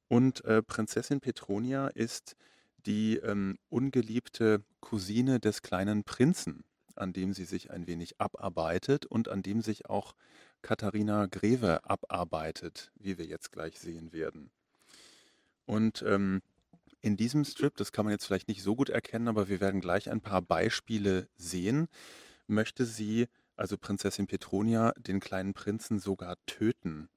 [0.08, 2.36] Und äh, Prinzessin Petronia ist
[2.84, 6.64] die ähm, ungeliebte Cousine des kleinen Prinzen,
[7.02, 10.14] an dem sie sich ein wenig abarbeitet und an dem sich auch
[10.62, 14.50] Katharina Greve abarbeitet, wie wir jetzt gleich sehen werden.
[15.66, 16.40] Und ähm,
[17.00, 19.80] in diesem Strip, das kann man jetzt vielleicht nicht so gut erkennen, aber wir werden
[19.80, 21.88] gleich ein paar Beispiele sehen,
[22.46, 27.08] möchte sie, also Prinzessin Petronia, den kleinen Prinzen sogar töten.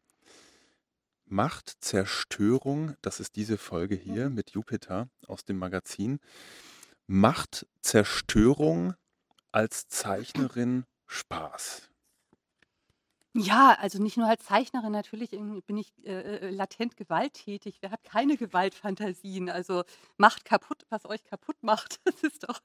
[1.25, 6.19] Macht Zerstörung, das ist diese Folge hier mit Jupiter aus dem Magazin,
[7.07, 8.95] macht Zerstörung
[9.55, 11.89] als Zeichnerin Spaß?
[13.37, 17.77] Ja, also nicht nur als Zeichnerin, natürlich bin ich äh, äh, latent gewalttätig.
[17.81, 19.49] Wer hat keine Gewaltfantasien?
[19.49, 19.83] Also
[20.17, 21.99] macht kaputt, was euch kaputt macht.
[22.05, 22.61] Das ist doch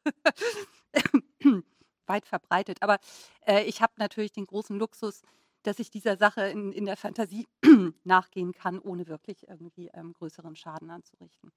[2.06, 2.82] weit verbreitet.
[2.82, 2.98] Aber
[3.46, 5.22] äh, ich habe natürlich den großen Luxus,
[5.62, 7.46] dass ich dieser Sache in, in der Fantasie
[8.04, 11.52] nachgehen kann, ohne wirklich irgendwie ähm, größeren Schaden anzurichten.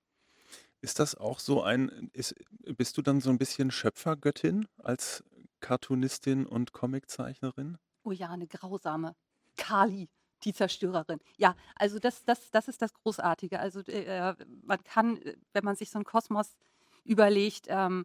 [0.83, 2.35] Ist das auch so ein, ist,
[2.75, 5.23] bist du dann so ein bisschen Schöpfergöttin als
[5.61, 7.77] Cartoonistin und Comiczeichnerin?
[8.03, 9.15] Oh ja, eine grausame.
[9.55, 10.09] Kali,
[10.43, 11.19] Die Zerstörerin.
[11.37, 13.61] Ja, also das, das, das ist das Großartige.
[13.61, 15.21] Also äh, man kann,
[15.53, 16.57] wenn man sich so einen Kosmos
[17.05, 18.03] überlegt, ähm,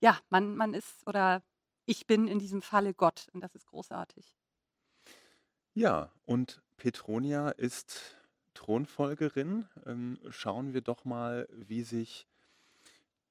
[0.00, 1.42] ja, man, man ist oder
[1.84, 4.36] ich bin in diesem Falle Gott und das ist großartig.
[5.74, 8.16] Ja, und Petronia ist
[8.60, 9.66] Thronfolgerin.
[9.86, 12.26] Ähm, schauen wir doch mal, wie sich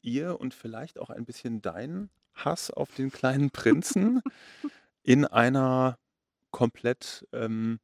[0.02, 4.22] ihr und vielleicht auch ein bisschen dein Hass auf den kleinen Prinzen
[5.04, 6.00] in einer
[6.50, 7.80] komplett ähm,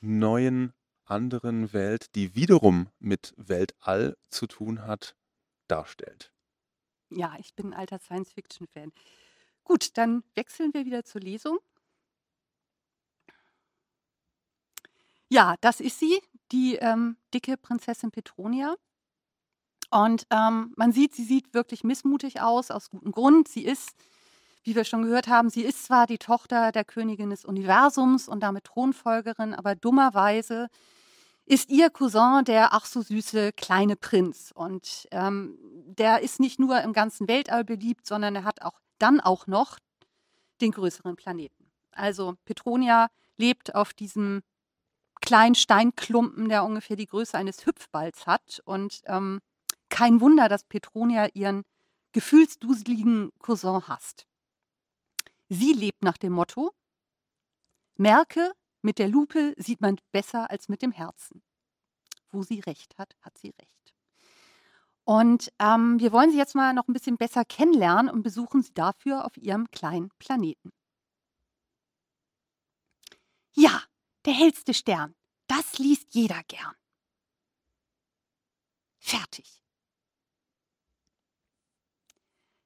[0.00, 0.72] neuen,
[1.04, 5.16] anderen Welt, die wiederum mit Weltall zu tun hat,
[5.68, 6.32] darstellt.
[7.10, 8.92] Ja, ich bin ein alter Science-Fiction-Fan.
[9.64, 11.58] Gut, dann wechseln wir wieder zur Lesung.
[15.28, 16.20] Ja, das ist sie,
[16.52, 18.74] die ähm, dicke Prinzessin Petronia.
[19.90, 23.48] Und ähm, man sieht, sie sieht wirklich missmutig aus, aus gutem Grund.
[23.48, 23.90] Sie ist,
[24.64, 28.40] wie wir schon gehört haben, sie ist zwar die Tochter der Königin des Universums und
[28.40, 30.68] damit Thronfolgerin, aber dummerweise
[31.44, 34.52] ist ihr Cousin der ach so süße kleine Prinz.
[34.52, 35.56] Und ähm,
[35.86, 39.78] der ist nicht nur im ganzen Weltall beliebt, sondern er hat auch dann auch noch
[40.60, 41.70] den größeren Planeten.
[41.92, 44.42] Also Petronia lebt auf diesem
[45.20, 48.60] kleinen Steinklumpen, der ungefähr die Größe eines Hüpfballs hat.
[48.64, 49.40] Und ähm,
[49.88, 51.64] kein Wunder, dass Petronia ihren
[52.12, 54.26] gefühlsduseligen Cousin hasst.
[55.48, 56.72] Sie lebt nach dem Motto,
[57.96, 58.52] merke,
[58.82, 61.42] mit der Lupe sieht man besser als mit dem Herzen.
[62.30, 63.94] Wo sie recht hat, hat sie recht.
[65.04, 68.74] Und ähm, wir wollen sie jetzt mal noch ein bisschen besser kennenlernen und besuchen sie
[68.74, 70.72] dafür auf ihrem kleinen Planeten.
[73.52, 73.82] Ja,
[74.26, 75.14] der hellste Stern,
[75.46, 76.74] das liest jeder gern.
[78.98, 79.62] Fertig.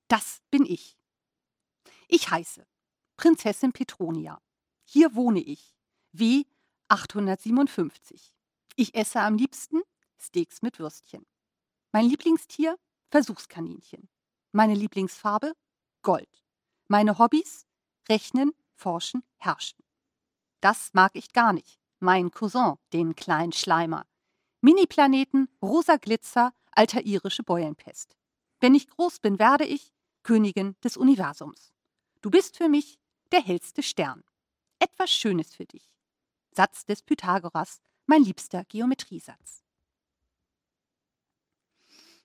[0.09, 0.97] Das bin ich.
[2.09, 2.67] Ich heiße
[3.17, 4.41] Prinzessin Petronia.
[4.85, 5.77] Hier wohne ich.
[6.13, 6.45] W
[6.89, 8.35] 857.
[8.77, 9.83] Ich esse am liebsten
[10.19, 11.27] Steaks mit Würstchen.
[11.93, 12.79] Mein Lieblingstier?
[13.11, 14.09] Versuchskaninchen.
[14.53, 15.53] Meine Lieblingsfarbe?
[16.03, 16.45] Gold.
[16.89, 17.67] Meine Hobbys?
[18.09, 19.85] Rechnen, forschen, herrschen.
[20.61, 21.81] Das mag ich gar nicht.
[22.01, 24.07] Mein Cousin, den kleinen Schleimer.
[24.61, 28.17] Mini-Planeten, rosa Glitzer, alterirische Beulenpest.
[28.61, 29.93] Wenn ich groß bin, werde ich
[30.23, 31.73] Königin des Universums.
[32.21, 32.99] Du bist für mich
[33.33, 34.23] der hellste Stern.
[34.79, 35.95] Etwas Schönes für dich.
[36.53, 39.63] Satz des Pythagoras, mein liebster Geometriesatz.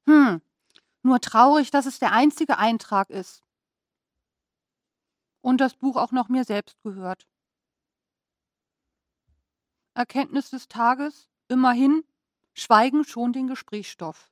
[0.05, 0.41] Hm,
[1.03, 3.43] nur traurig, dass es der einzige Eintrag ist.
[5.41, 7.27] Und das Buch auch noch mir selbst gehört.
[9.95, 12.03] Erkenntnis des Tages, immerhin,
[12.53, 14.29] Schweigen schon den Gesprächsstoff.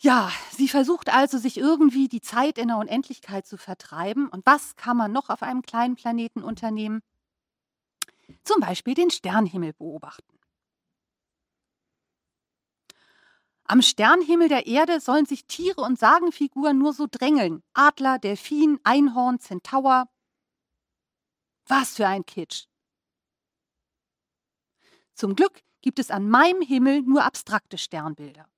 [0.00, 4.28] Ja, sie versucht also, sich irgendwie die Zeit in der Unendlichkeit zu vertreiben.
[4.28, 7.02] Und was kann man noch auf einem kleinen Planeten unternehmen?
[8.44, 10.38] Zum Beispiel den Sternhimmel beobachten.
[13.64, 17.62] Am Sternhimmel der Erde sollen sich Tiere und Sagenfiguren nur so drängeln.
[17.74, 20.08] Adler, Delfin, Einhorn, Zentaur.
[21.66, 22.66] Was für ein Kitsch.
[25.18, 28.48] Zum Glück gibt es an meinem Himmel nur abstrakte Sternbilder.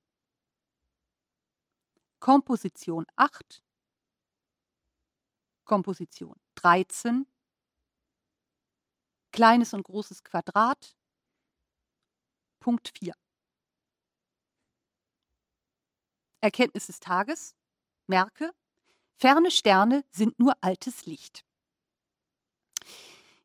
[2.19, 3.65] Komposition 8,
[5.65, 7.27] Komposition 13,
[9.33, 10.95] kleines und großes Quadrat,
[12.59, 13.15] Punkt 4.
[16.43, 17.57] Erkenntnis des Tages.
[18.07, 18.53] Merke,
[19.17, 21.43] ferne Sterne sind nur altes Licht.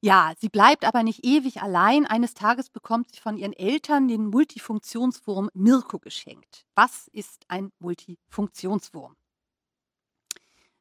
[0.05, 2.05] Ja, sie bleibt aber nicht ewig allein.
[2.05, 6.67] Eines Tages bekommt sie von ihren Eltern den Multifunktionswurm Mirko geschenkt.
[6.75, 9.15] Was ist ein Multifunktionswurm?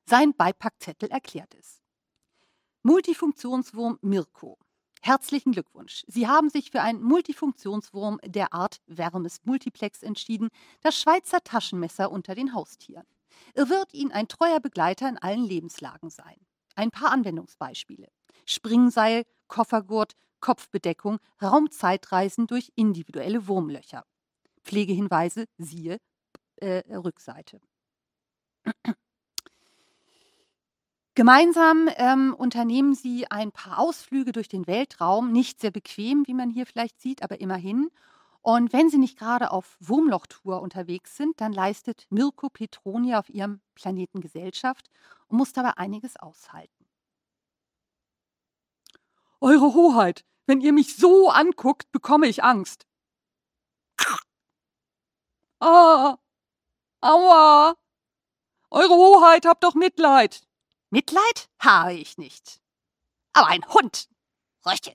[0.05, 1.81] Sein Beipackzettel erklärt es.
[2.83, 4.59] Multifunktionswurm Mirko.
[5.01, 6.05] Herzlichen Glückwunsch.
[6.07, 10.51] Sie haben sich für einen Multifunktionswurm der Art Wärmes Multiplex entschieden,
[10.83, 13.07] das Schweizer Taschenmesser unter den Haustieren.
[13.55, 16.37] Er wird Ihnen ein treuer Begleiter in allen Lebenslagen sein.
[16.75, 18.09] Ein paar Anwendungsbeispiele.
[18.47, 24.05] Springseil, Koffergurt, Kopfbedeckung, Raumzeitreisen durch individuelle Wurmlöcher.
[24.63, 25.99] Pflegehinweise siehe
[26.57, 27.61] äh, Rückseite.
[31.15, 36.51] Gemeinsam ähm, unternehmen sie ein paar Ausflüge durch den Weltraum, nicht sehr bequem, wie man
[36.51, 37.91] hier vielleicht sieht, aber immerhin.
[38.43, 43.61] Und wenn sie nicht gerade auf Wurmlochtour unterwegs sind, dann leistet Mirko Petronia auf ihrem
[43.77, 44.91] Planeten Gesellschaft
[45.29, 46.84] und muss dabei einiges aushalten.
[49.41, 52.87] Eure Hoheit, wenn ihr mich so anguckt, bekomme ich Angst.
[55.61, 56.19] Ah,
[57.01, 57.75] aua.
[58.71, 60.43] Eure Hoheit, habt doch Mitleid.
[60.91, 62.61] Mitleid habe ich nicht.
[63.33, 64.09] Aber ein Hund.
[64.67, 64.95] Röchel.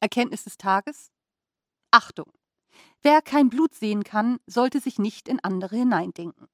[0.00, 1.12] Erkenntnis des Tages?
[1.90, 2.32] Achtung!
[3.02, 6.48] Wer kein Blut sehen kann, sollte sich nicht in andere hineindenken.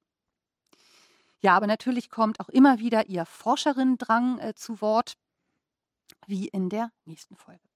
[1.41, 5.17] Ja, aber natürlich kommt auch immer wieder Ihr Forscherinnendrang äh, zu Wort,
[6.27, 7.67] wie in der nächsten Folge.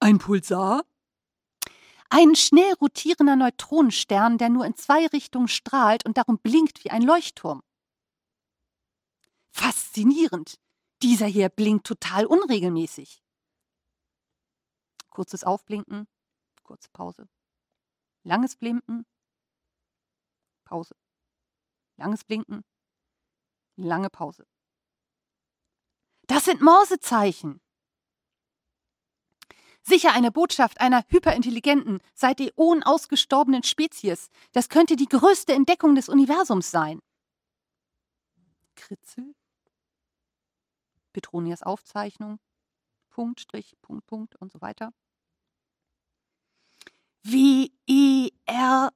[0.00, 0.84] Ein Pulsar?
[2.08, 7.02] Ein schnell rotierender Neutronenstern, der nur in zwei Richtungen strahlt und darum blinkt wie ein
[7.02, 7.62] Leuchtturm.
[9.50, 10.58] Faszinierend.
[11.02, 13.22] Dieser hier blinkt total unregelmäßig.
[15.10, 16.06] Kurzes Aufblinken,
[16.62, 17.28] kurze Pause.
[18.24, 19.04] Langes Blinken,
[20.72, 20.96] Pause.
[21.98, 22.64] Langes Blinken,
[23.76, 24.46] lange Pause.
[26.22, 27.60] Das sind Morsezeichen.
[29.82, 34.30] Sicher eine Botschaft einer hyperintelligenten, seit Äonen ausgestorbenen Spezies.
[34.52, 37.02] Das könnte die größte Entdeckung des Universums sein.
[38.74, 39.34] Kritzel.
[41.12, 42.38] Petronias Aufzeichnung.
[43.10, 44.94] Punkt, Strich, Punkt, Punkt und so weiter.
[47.24, 48.90] W-E-R.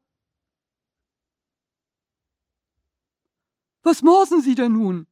[3.87, 5.07] Was morsen Sie denn nun?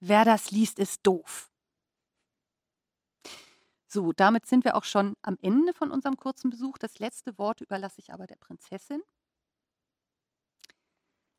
[0.00, 1.48] Wer das liest, ist doof.
[3.86, 6.76] So, damit sind wir auch schon am Ende von unserem kurzen Besuch.
[6.78, 9.00] Das letzte Wort überlasse ich aber der Prinzessin.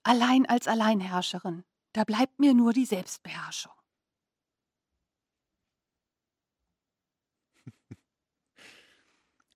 [0.03, 3.73] Allein als Alleinherrscherin, da bleibt mir nur die Selbstbeherrschung.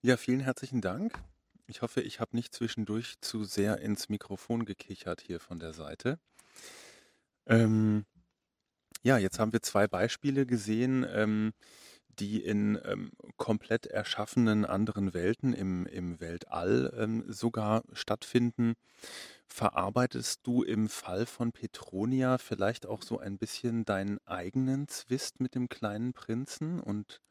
[0.02, 1.24] Ja, vielen herzlichen Dank.
[1.68, 6.20] Ich hoffe, ich habe nicht zwischendurch zu sehr ins Mikrofon gekichert hier von der Seite.
[7.48, 8.06] Ähm,
[9.04, 11.06] ja, jetzt haben wir zwei Beispiele gesehen.
[11.10, 11.54] Ähm,
[12.20, 18.76] die in ähm, komplett erschaffenen anderen Welten im, im Weltall ähm, sogar stattfinden.
[19.48, 25.56] Verarbeitest du im Fall von Petronia vielleicht auch so ein bisschen deinen eigenen Zwist mit
[25.56, 27.22] dem kleinen Prinzen und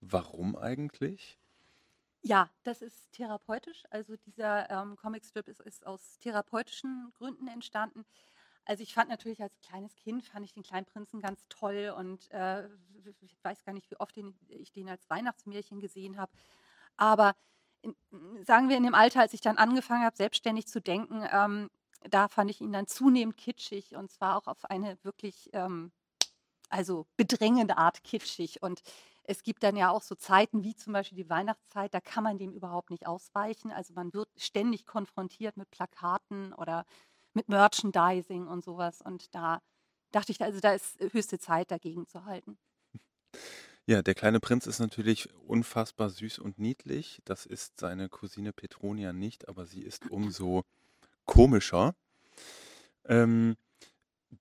[0.00, 1.38] warum eigentlich?
[2.22, 3.84] Ja, das ist therapeutisch.
[3.90, 8.04] Also dieser ähm, Comicstrip ist, ist aus therapeutischen Gründen entstanden.
[8.64, 12.30] Also ich fand natürlich als kleines Kind, fand ich den kleinen Prinzen ganz toll und
[12.32, 12.68] äh,
[13.20, 16.32] ich weiß gar nicht, wie oft den, ich den als Weihnachtsmärchen gesehen habe.
[16.96, 17.34] Aber
[17.82, 17.96] in,
[18.44, 21.70] sagen wir in dem Alter, als ich dann angefangen habe, selbstständig zu denken, ähm,
[22.10, 25.92] da fand ich ihn dann zunehmend kitschig und zwar auch auf eine wirklich, ähm,
[26.70, 28.62] also bedrängende Art kitschig.
[28.62, 28.82] Und
[29.28, 32.38] es gibt dann ja auch so Zeiten wie zum Beispiel die Weihnachtszeit, da kann man
[32.38, 33.70] dem überhaupt nicht ausweichen.
[33.70, 36.86] Also man wird ständig konfrontiert mit Plakaten oder
[37.34, 39.02] mit Merchandising und sowas.
[39.02, 39.60] Und da
[40.12, 42.58] dachte ich, also da ist höchste Zeit, dagegen zu halten.
[43.84, 47.20] Ja, der kleine Prinz ist natürlich unfassbar süß und niedlich.
[47.26, 50.64] Das ist seine Cousine Petronia nicht, aber sie ist umso
[51.26, 51.94] komischer.
[53.04, 53.56] Ähm,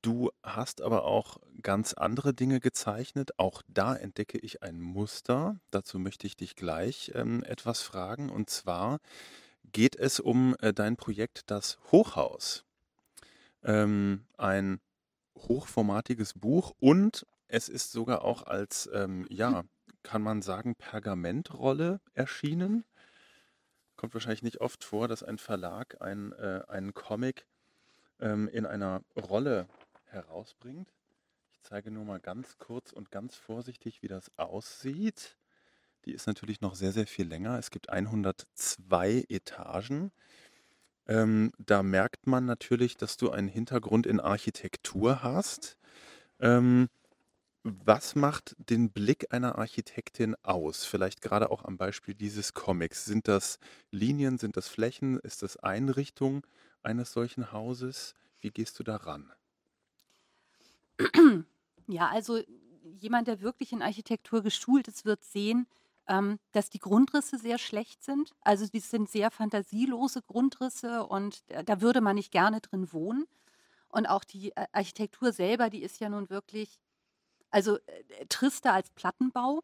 [0.02, 3.32] du hast aber auch ganz andere Dinge gezeichnet.
[3.38, 5.60] Auch da entdecke ich ein Muster.
[5.72, 8.30] Dazu möchte ich dich gleich ähm, etwas fragen.
[8.30, 9.00] Und zwar
[9.72, 12.66] geht es um äh, dein Projekt Das Hochhaus
[13.64, 14.80] ähm, ein
[15.38, 19.64] hochformatiges Buch und es ist sogar auch als, ähm, ja,
[20.04, 22.86] kann man sagen, Pergamentrolle erschienen.
[23.96, 27.46] Kommt wahrscheinlich nicht oft vor, dass ein Verlag ein, äh, einen Comic
[28.20, 29.68] ähm, in einer Rolle
[30.12, 30.94] herausbringt.
[31.52, 35.38] Ich zeige nur mal ganz kurz und ganz vorsichtig, wie das aussieht.
[36.06, 37.58] Die ist natürlich noch sehr, sehr viel länger.
[37.60, 40.12] Es gibt 102 Etagen.
[41.08, 45.78] Ähm, da merkt man natürlich, dass du einen Hintergrund in Architektur hast.
[46.40, 46.90] Ähm,
[47.64, 50.86] was macht den Blick einer Architektin aus?
[50.86, 53.06] Vielleicht gerade auch am Beispiel dieses Comics.
[53.06, 53.60] Sind das
[53.92, 56.48] Linien, sind das Flächen, ist das Einrichtung
[56.82, 58.14] eines solchen Hauses?
[58.40, 59.34] Wie gehst du daran?
[61.88, 62.42] Ja, also
[63.00, 65.68] jemand, der wirklich in Architektur geschult ist, wird sehen,
[66.08, 68.34] ähm, dass die Grundrisse sehr schlecht sind.
[68.42, 73.26] Also die sind sehr fantasielose Grundrisse und da würde man nicht gerne drin wohnen.
[73.90, 76.80] Und auch die äh, Architektur selber, die ist ja nun wirklich,
[77.52, 79.62] also äh, trister als Plattenbau.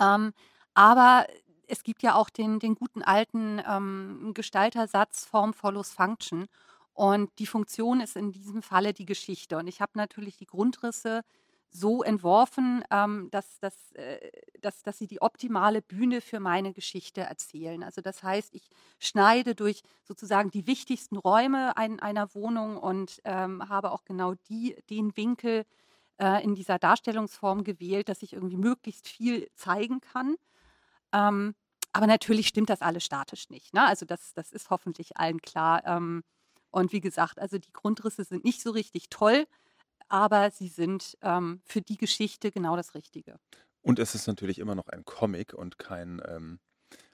[0.00, 0.32] Ähm,
[0.74, 1.26] aber
[1.68, 6.48] es gibt ja auch den, den guten alten ähm, Gestaltersatz Form follows Function.
[6.94, 9.56] Und die Funktion ist in diesem Falle die Geschichte.
[9.56, 11.22] Und ich habe natürlich die Grundrisse
[11.74, 14.30] so entworfen, ähm, dass, dass, äh,
[14.60, 17.82] dass, dass sie die optimale Bühne für meine Geschichte erzählen.
[17.82, 18.68] Also das heißt, ich
[18.98, 24.76] schneide durch sozusagen die wichtigsten Räume ein, einer Wohnung und ähm, habe auch genau die,
[24.90, 25.64] den Winkel
[26.18, 30.36] äh, in dieser Darstellungsform gewählt, dass ich irgendwie möglichst viel zeigen kann.
[31.12, 31.54] Ähm,
[31.94, 33.72] aber natürlich stimmt das alles statisch nicht.
[33.72, 33.82] Ne?
[33.86, 35.82] Also das, das ist hoffentlich allen klar.
[36.72, 39.46] Und wie gesagt, also die Grundrisse sind nicht so richtig toll
[40.12, 43.40] aber sie sind ähm, für die Geschichte genau das Richtige.
[43.80, 46.60] Und es ist natürlich immer noch ein Comic und kein ähm,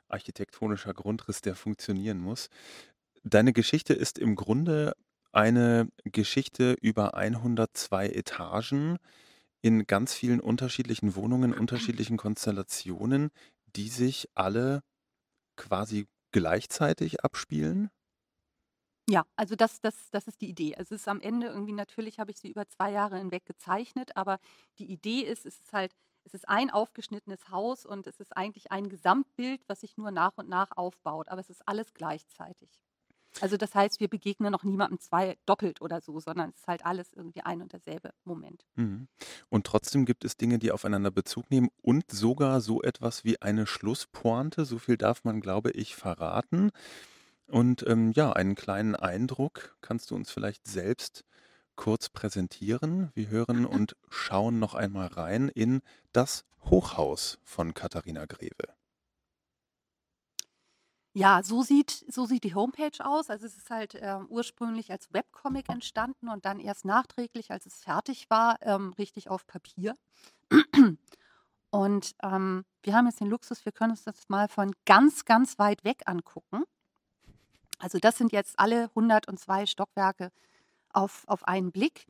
[0.09, 2.49] architektonischer Grundriss, der funktionieren muss.
[3.23, 4.95] Deine Geschichte ist im Grunde
[5.31, 8.99] eine Geschichte über 102 Etagen
[9.63, 13.31] in ganz vielen unterschiedlichen Wohnungen, unterschiedlichen Konstellationen,
[13.77, 14.83] die sich alle
[15.55, 17.91] quasi gleichzeitig abspielen?
[19.09, 20.77] Ja, also das das das ist die Idee.
[20.77, 24.17] Also, es ist am Ende irgendwie natürlich habe ich sie über zwei Jahre hinweg gezeichnet,
[24.17, 24.39] aber
[24.79, 25.95] die Idee ist, es ist halt
[26.25, 30.37] es ist ein aufgeschnittenes Haus und es ist eigentlich ein Gesamtbild, was sich nur nach
[30.37, 32.69] und nach aufbaut, aber es ist alles gleichzeitig.
[33.41, 36.85] Also, das heißt, wir begegnen noch niemandem zwei doppelt oder so, sondern es ist halt
[36.85, 38.67] alles irgendwie ein und derselbe Moment.
[38.75, 39.09] Mhm.
[39.49, 43.67] Und trotzdem gibt es Dinge, die aufeinander Bezug nehmen und sogar so etwas wie eine
[43.67, 44.65] Schlusspointe.
[44.65, 46.73] So viel darf man, glaube ich, verraten.
[47.51, 51.25] Und ähm, ja, einen kleinen Eindruck kannst du uns vielleicht selbst
[51.77, 53.11] kurz präsentieren.
[53.15, 55.81] Wir hören und schauen noch einmal rein in
[56.13, 58.75] das Hochhaus von Katharina Greve.
[61.15, 63.31] Ja, so sieht, so sieht die Homepage aus.
[63.31, 67.77] Also es ist halt äh, ursprünglich als Webcomic entstanden und dann erst nachträglich, als es
[67.83, 69.95] fertig war, ähm, richtig auf Papier.
[71.71, 75.59] Und ähm, wir haben jetzt den Luxus, wir können uns das mal von ganz, ganz
[75.59, 76.65] weit weg angucken.
[77.79, 80.31] Also das sind jetzt alle 102 Stockwerke
[80.93, 82.07] auf, auf einen Blick.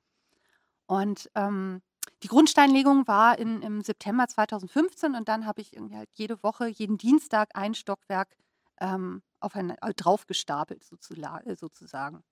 [0.86, 1.82] Und ähm,
[2.22, 6.66] die Grundsteinlegung war in, im September 2015 und dann habe ich irgendwie halt jede Woche,
[6.66, 8.34] jeden Dienstag ein Stockwerk
[8.80, 12.24] ähm, auf ein, äh, draufgestapelt äh, sozusagen.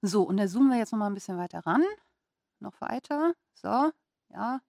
[0.00, 1.84] So, und da zoomen wir jetzt noch mal ein bisschen weiter ran.
[2.60, 3.34] Noch weiter.
[3.54, 3.90] So,
[4.30, 4.60] ja.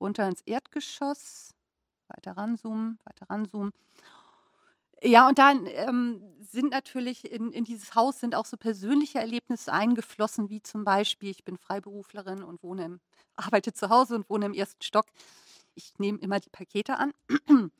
[0.00, 1.54] Runter ins Erdgeschoss.
[2.08, 3.72] Weiter ranzoomen, weiter ranzoomen.
[5.02, 9.72] Ja, und dann ähm, sind natürlich in, in dieses Haus sind auch so persönliche Erlebnisse
[9.72, 13.00] eingeflossen, wie zum Beispiel, ich bin Freiberuflerin und wohne im,
[13.36, 15.06] arbeite zu Hause und wohne im ersten Stock.
[15.74, 17.12] Ich nehme immer die Pakete an.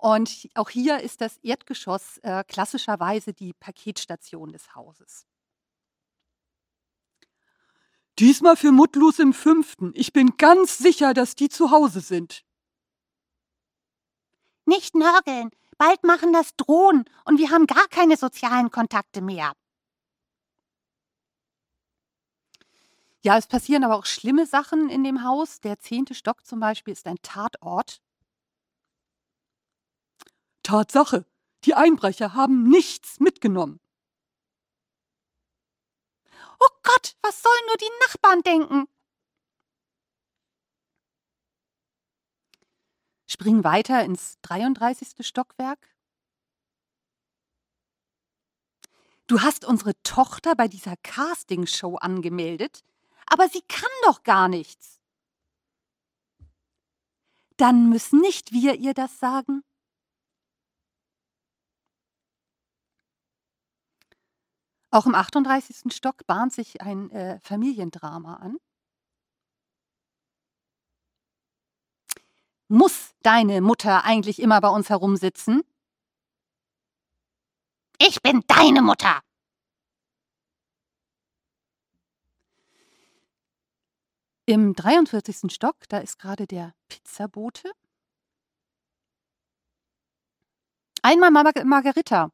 [0.00, 5.26] Und auch hier ist das Erdgeschoss äh, klassischerweise die Paketstation des Hauses.
[8.20, 9.90] Diesmal für Muttlus im fünften.
[9.94, 12.44] Ich bin ganz sicher, dass die zu Hause sind.
[14.66, 15.50] Nicht nörgeln.
[15.78, 19.52] Bald machen das Drohnen und wir haben gar keine sozialen Kontakte mehr.
[23.22, 25.60] Ja, es passieren aber auch schlimme Sachen in dem Haus.
[25.60, 28.00] Der zehnte Stock zum Beispiel ist ein Tatort.
[30.62, 31.24] Tatsache,
[31.64, 33.80] die Einbrecher haben nichts mitgenommen.
[36.60, 38.88] Oh Gott, was sollen nur die Nachbarn denken?
[43.28, 45.24] Springen weiter ins 33.
[45.24, 45.94] Stockwerk.
[49.28, 52.82] Du hast unsere Tochter bei dieser Castingshow angemeldet,
[53.26, 54.98] aber sie kann doch gar nichts.
[57.58, 59.62] Dann müssen nicht wir ihr das sagen.
[64.90, 65.92] Auch im 38.
[65.92, 68.58] Stock bahnt sich ein äh, Familiendrama an.
[72.68, 75.62] Muss deine Mutter eigentlich immer bei uns herumsitzen?
[77.98, 79.20] Ich bin deine Mutter.
[84.44, 85.50] Im 43.
[85.52, 87.70] Stock, da ist gerade der Pizzabote.
[91.02, 92.30] Einmal Mar Margarita.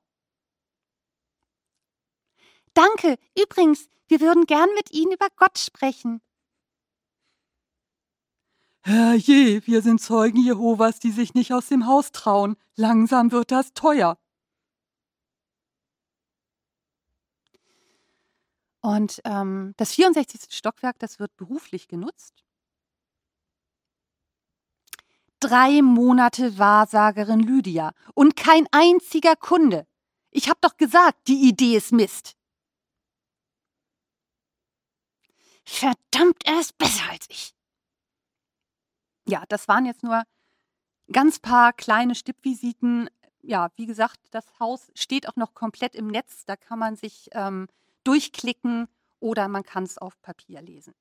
[2.75, 3.17] Danke.
[3.39, 6.21] Übrigens, wir würden gern mit Ihnen über Gott sprechen.
[8.87, 12.57] Herrje, wir sind Zeugen Jehovas, die sich nicht aus dem Haus trauen.
[12.77, 14.19] Langsam wird das teuer.
[18.83, 20.55] Und ähm, das 64.
[20.55, 22.45] Stockwerk, das wird beruflich genutzt.
[25.41, 29.87] Drei Monate Wahrsagerin Lydia und kein einziger Kunde.
[30.31, 32.37] Ich hab doch gesagt, die Idee ist Mist.
[35.65, 37.54] Verdammt, er ist besser als ich.
[39.27, 40.23] Ja, das waren jetzt nur
[41.13, 43.09] ganz paar kleine Stippvisiten.
[43.43, 46.45] Ja, wie gesagt, das Haus steht auch noch komplett im Netz.
[46.47, 47.69] Da kann man sich ähm,
[48.05, 48.89] durchklicken
[49.21, 50.95] oder man kann es auf Papier lesen.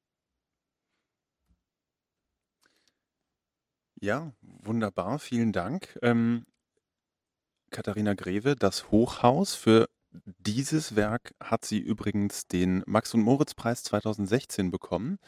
[4.01, 5.97] Ja, wunderbar, vielen Dank.
[6.01, 6.45] Ähm,
[7.71, 9.87] Katharina Greve, das Hochhaus für
[10.39, 15.19] dieses Werk hat sie übrigens den Max- und Moritz-Preis 2016 bekommen.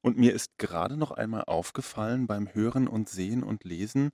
[0.00, 4.10] Und mir ist gerade noch einmal aufgefallen beim Hören und Sehen und Lesen,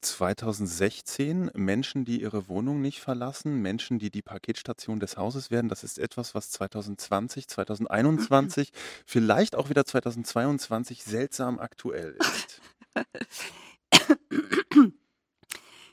[0.00, 5.84] 2016 Menschen, die ihre Wohnung nicht verlassen, Menschen, die die Paketstation des Hauses werden, das
[5.84, 8.72] ist etwas, was 2020, 2021,
[9.06, 12.60] vielleicht auch wieder 2022 seltsam aktuell ist.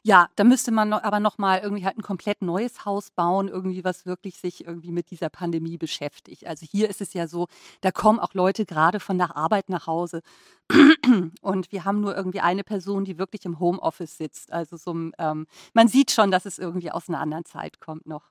[0.03, 3.47] Ja, da müsste man noch, aber noch mal irgendwie halt ein komplett neues Haus bauen,
[3.47, 6.47] irgendwie was wirklich sich irgendwie mit dieser Pandemie beschäftigt.
[6.47, 7.47] Also hier ist es ja so,
[7.81, 10.21] da kommen auch Leute gerade von der Arbeit nach Hause
[11.41, 14.51] und wir haben nur irgendwie eine Person, die wirklich im Homeoffice sitzt.
[14.51, 18.29] Also so, ähm, man sieht schon, dass es irgendwie aus einer anderen Zeit kommt noch.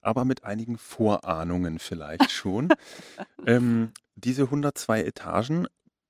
[0.00, 2.68] Aber mit einigen Vorahnungen vielleicht schon.
[3.46, 5.66] ähm, diese 102 Etagen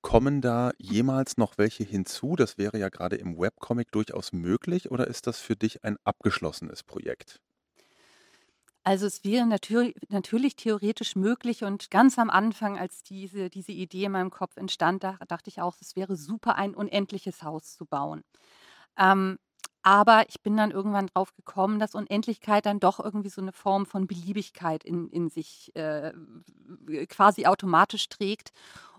[0.07, 2.37] Kommen da jemals noch welche hinzu?
[2.37, 6.81] Das wäre ja gerade im Webcomic durchaus möglich oder ist das für dich ein abgeschlossenes
[6.83, 7.41] Projekt?
[8.85, 14.05] Also es wäre natürlich, natürlich theoretisch möglich und ganz am Anfang, als diese, diese Idee
[14.05, 17.85] in meinem Kopf entstand, da dachte ich auch, es wäre super, ein unendliches Haus zu
[17.85, 18.23] bauen.
[18.97, 19.39] Ähm,
[19.83, 23.85] aber ich bin dann irgendwann drauf gekommen, dass Unendlichkeit dann doch irgendwie so eine Form
[23.85, 26.13] von Beliebigkeit in, in sich äh,
[27.07, 28.51] quasi automatisch trägt.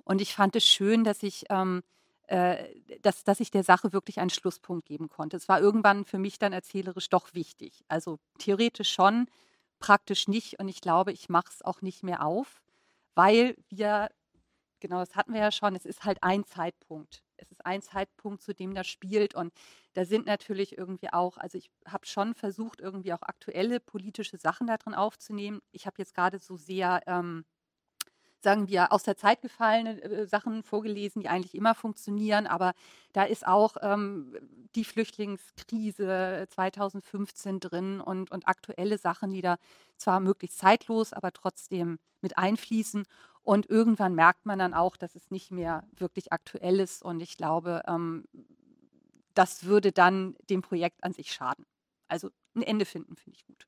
[0.09, 1.83] Und ich fand es schön, dass ich, ähm,
[2.29, 2.65] äh,
[3.03, 5.37] dass, dass ich der Sache wirklich einen Schlusspunkt geben konnte.
[5.37, 7.85] Es war irgendwann für mich dann erzählerisch doch wichtig.
[7.89, 9.27] Also theoretisch schon,
[9.79, 10.59] praktisch nicht.
[10.59, 12.63] Und ich glaube, ich mache es auch nicht mehr auf,
[13.15, 14.09] weil wir,
[14.81, 17.23] genau das hatten wir ja schon, es ist halt ein Zeitpunkt.
[17.37, 19.35] Es ist ein Zeitpunkt, zu dem das spielt.
[19.35, 19.53] Und
[19.93, 24.69] da sind natürlich irgendwie auch, also ich habe schon versucht, irgendwie auch aktuelle politische Sachen
[24.69, 25.61] da drin aufzunehmen.
[25.71, 27.45] Ich habe jetzt gerade so sehr ähm,
[28.41, 32.47] sagen wir, aus der Zeit gefallene äh, Sachen vorgelesen, die eigentlich immer funktionieren.
[32.47, 32.75] Aber
[33.13, 34.37] da ist auch ähm,
[34.75, 39.57] die Flüchtlingskrise 2015 drin und, und aktuelle Sachen, die da
[39.97, 43.05] zwar möglichst zeitlos, aber trotzdem mit einfließen.
[43.43, 47.03] Und irgendwann merkt man dann auch, dass es nicht mehr wirklich aktuell ist.
[47.03, 48.25] Und ich glaube, ähm,
[49.35, 51.65] das würde dann dem Projekt an sich schaden.
[52.09, 53.67] Also ein Ende finden finde ich gut.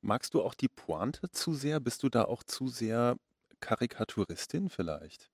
[0.00, 1.78] Magst du auch die Pointe zu sehr?
[1.78, 3.16] Bist du da auch zu sehr
[3.62, 5.30] Karikaturistin vielleicht?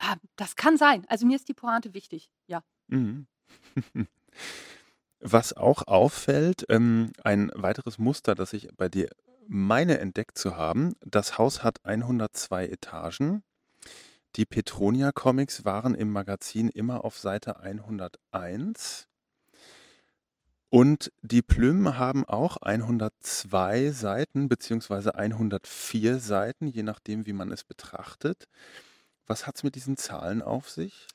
[0.00, 1.06] Ah, das kann sein.
[1.08, 2.64] Also mir ist die Pointe wichtig, ja.
[2.88, 3.28] Mhm.
[5.20, 9.08] Was auch auffällt, ähm, ein weiteres Muster, das ich bei dir
[9.46, 13.42] meine entdeckt zu haben, das Haus hat 102 Etagen.
[14.36, 19.06] Die Petronia Comics waren im Magazin immer auf Seite 101.
[20.74, 27.62] Und die Plüm haben auch 102 Seiten beziehungsweise 104 Seiten, je nachdem, wie man es
[27.62, 28.48] betrachtet.
[29.24, 31.06] Was hat es mit diesen Zahlen auf sich?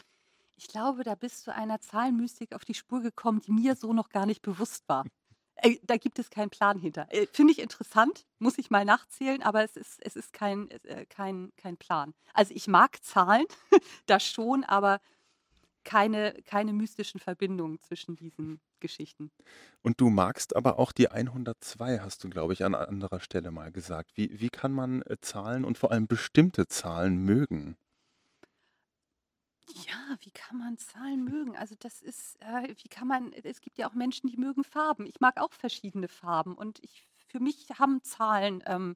[0.56, 4.08] Ich glaube, da bist du einer Zahlenmystik auf die Spur gekommen, die mir so noch
[4.08, 5.04] gar nicht bewusst war.
[5.62, 7.08] Äh, da gibt es keinen Plan hinter.
[7.10, 11.06] Äh, Finde ich interessant, muss ich mal nachzählen, aber es ist, es ist kein, äh,
[11.08, 12.14] kein, kein Plan.
[12.34, 13.46] Also ich mag Zahlen,
[14.06, 15.02] das schon, aber
[15.90, 19.32] keine, keine mystischen Verbindungen zwischen diesen Geschichten.
[19.82, 23.72] Und du magst aber auch die 102, hast du, glaube ich, an anderer Stelle mal
[23.72, 24.12] gesagt.
[24.14, 27.76] Wie, wie kann man äh, Zahlen und vor allem bestimmte Zahlen mögen?
[29.88, 31.58] Ja, wie kann man Zahlen mögen?
[31.58, 35.08] Also das ist, äh, wie kann man, es gibt ja auch Menschen, die mögen Farben.
[35.08, 38.96] Ich mag auch verschiedene Farben und ich, für mich haben Zahlen ähm,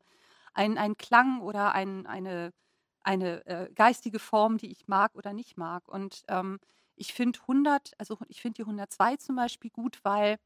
[0.53, 2.53] einen, einen Klang oder ein, eine,
[3.01, 5.87] eine äh, geistige Form, die ich mag oder nicht mag.
[5.87, 6.59] Und ähm,
[6.95, 10.37] ich finde 100, also ich finde die 102 zum Beispiel gut, weil,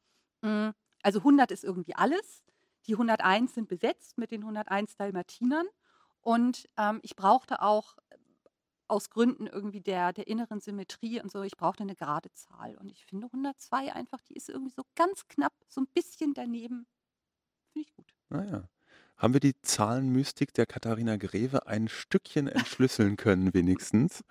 [0.44, 0.74] hm,
[1.04, 2.44] also 100 ist irgendwie alles.
[2.88, 5.68] Die 101 sind besetzt mit den 101 Dalmatinern.
[6.22, 8.18] Und ähm, ich brauchte auch äh,
[8.88, 12.78] aus Gründen irgendwie der, der inneren Symmetrie und so, ich brauchte eine gerade Zahl.
[12.78, 16.88] Und ich finde 102 einfach, die ist irgendwie so ganz knapp, so ein bisschen daneben.
[17.74, 18.14] Finde ich gut.
[18.30, 18.64] Naja.
[18.64, 18.70] Ah
[19.18, 24.24] Haben wir die Zahlenmystik der Katharina Greve ein Stückchen entschlüsseln können, wenigstens?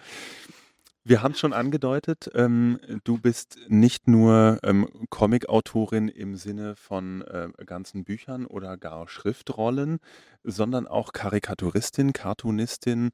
[1.09, 7.22] Wir haben es schon angedeutet, ähm, du bist nicht nur ähm, Comic-Autorin im Sinne von
[7.22, 10.00] äh, ganzen Büchern oder gar Schriftrollen,
[10.42, 13.12] sondern auch Karikaturistin, Cartoonistin.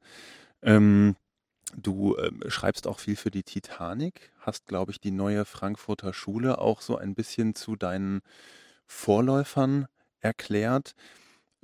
[0.63, 1.15] Ähm,
[1.75, 6.57] du ähm, schreibst auch viel für die Titanic, hast, glaube ich, die neue Frankfurter Schule
[6.57, 8.21] auch so ein bisschen zu deinen
[8.87, 9.85] Vorläufern
[10.19, 10.95] erklärt.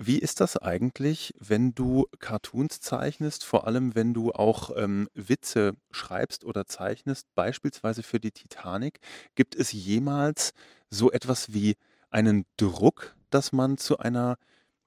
[0.02, 5.76] Wie ist das eigentlich, wenn du Cartoons zeichnest, vor allem wenn du auch ähm, Witze
[5.91, 9.02] schreibst oder zeichnest, beispielsweise für die Titanic?
[9.36, 10.54] Gibt es jemals
[10.89, 11.76] so etwas wie
[12.12, 14.38] einen Druck, dass man zu einer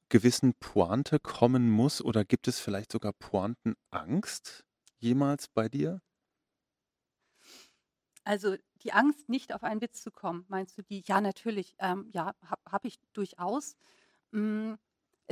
[0.09, 4.65] gewissen Pointe kommen muss oder gibt es vielleicht sogar Pointenangst
[4.99, 6.01] jemals bei dir?
[8.25, 11.03] Also die Angst, nicht auf einen Witz zu kommen, meinst du die?
[11.07, 11.75] Ja, natürlich.
[11.79, 13.77] Ähm, ja, habe hab ich durchaus.
[14.33, 14.75] Mm,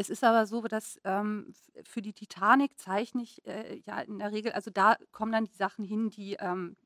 [0.01, 1.53] es ist aber so, dass ähm,
[1.85, 5.55] für die Titanic zeichne ich äh, ja in der Regel, also da kommen dann die
[5.55, 6.77] Sachen hin, die, ähm,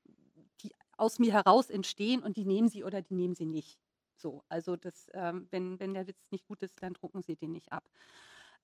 [0.62, 3.78] die aus mir heraus entstehen und die nehmen sie oder die nehmen sie nicht.
[4.16, 7.52] So, also das, ähm, wenn, wenn der Witz nicht gut ist, dann drucken sie den
[7.52, 7.84] nicht ab.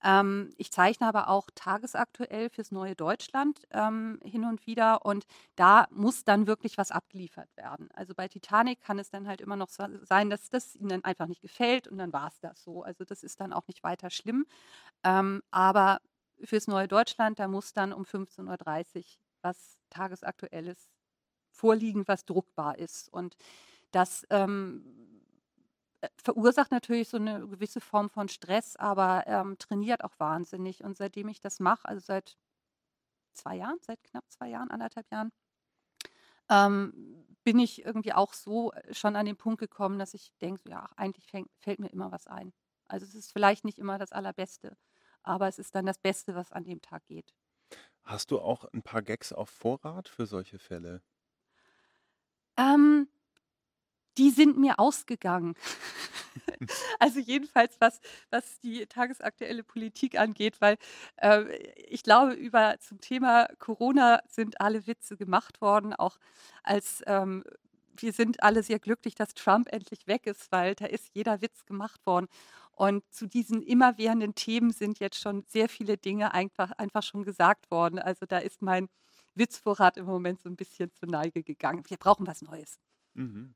[0.02, 5.26] Ähm, ich zeichne aber auch tagesaktuell fürs Neue Deutschland ähm, hin und wieder und
[5.56, 7.88] da muss dann wirklich was abgeliefert werden.
[7.94, 11.26] Also bei Titanic kann es dann halt immer noch so sein, dass das ihnen einfach
[11.26, 12.82] nicht gefällt und dann war es das so.
[12.82, 14.46] Also das ist dann auch nicht weiter schlimm.
[15.04, 16.00] Ähm, aber
[16.44, 19.04] fürs Neue Deutschland, da muss dann um 15.30 Uhr
[19.42, 20.88] was Tagesaktuelles
[21.50, 23.12] vorliegen, was druckbar ist.
[23.12, 23.36] Und
[23.92, 25.09] das ähm, äh,
[26.16, 30.82] verursacht natürlich so eine gewisse Form von Stress, aber ähm, trainiert auch wahnsinnig.
[30.82, 32.36] Und seitdem ich das mache, also seit
[33.32, 35.32] zwei Jahren, seit knapp zwei Jahren, anderthalb Jahren,
[36.48, 40.68] ähm, bin ich irgendwie auch so äh, schon an den Punkt gekommen, dass ich denke,
[40.68, 42.52] ja, eigentlich fäng, fällt mir immer was ein.
[42.88, 44.76] Also es ist vielleicht nicht immer das Allerbeste,
[45.22, 47.34] aber es ist dann das Beste, was an dem Tag geht.
[48.02, 51.02] Hast du auch ein paar Gags auf Vorrat für solche Fälle?
[52.56, 53.08] Ähm,
[54.20, 55.54] die sind mir ausgegangen.
[56.98, 60.76] also jedenfalls was, was die tagesaktuelle Politik angeht, weil
[61.16, 61.44] äh,
[61.88, 66.18] ich glaube, über zum Thema Corona sind alle Witze gemacht worden, auch
[66.62, 67.44] als ähm,
[67.96, 71.64] wir sind alle sehr glücklich, dass Trump endlich weg ist, weil da ist jeder Witz
[71.64, 72.26] gemacht worden.
[72.72, 77.70] Und zu diesen immerwährenden Themen sind jetzt schon sehr viele Dinge einfach, einfach schon gesagt
[77.70, 77.98] worden.
[77.98, 78.88] Also da ist mein
[79.34, 81.84] Witzvorrat im Moment so ein bisschen zur Neige gegangen.
[81.88, 82.78] Wir brauchen was Neues.
[83.14, 83.54] Mhm.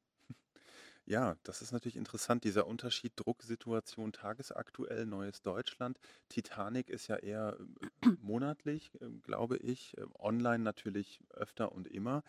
[1.07, 5.99] Ja, das ist natürlich interessant, dieser Unterschied Drucksituation tagesaktuell, Neues Deutschland.
[6.31, 7.59] Titanic ist ja eher
[8.03, 12.23] äh, monatlich, äh, glaube ich, äh, online natürlich öfter und immer.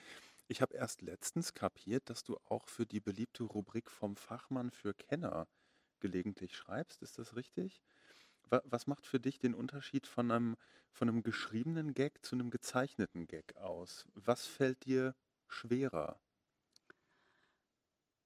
[0.47, 4.93] Ich habe erst letztens kapiert, dass du auch für die beliebte Rubrik vom Fachmann für
[4.95, 5.47] Kenner
[5.99, 7.01] gelegentlich schreibst.
[7.03, 7.81] Ist das richtig?
[8.49, 10.57] Was macht für dich den Unterschied von einem,
[10.91, 14.05] von einem geschriebenen Gag zu einem gezeichneten Gag aus?
[14.15, 15.15] Was fällt dir
[15.47, 16.19] schwerer?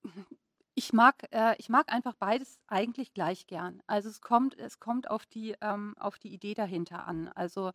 [0.79, 3.83] Ich mag, äh, ich mag einfach beides eigentlich gleich gern.
[3.85, 7.27] Also es kommt, es kommt auf die, ähm, auf die Idee dahinter an.
[7.35, 7.73] Also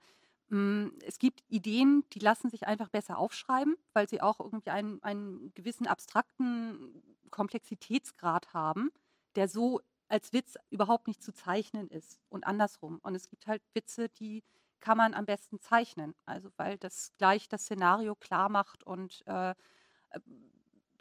[0.49, 4.71] mh, hm, es gibt Ideen, die lassen sich einfach besser aufschreiben, weil sie auch irgendwie
[4.71, 8.91] einen, einen gewissen abstrakten Komplexitätsgrad haben,
[9.37, 13.01] der so als Witz überhaupt nicht zu zeichnen ist und andersrum.
[13.03, 14.43] Und es gibt halt Witze, die
[14.81, 19.51] kann man am besten zeichnen, also weil das gleich das Szenario klar macht und äh,
[19.51, 19.55] äh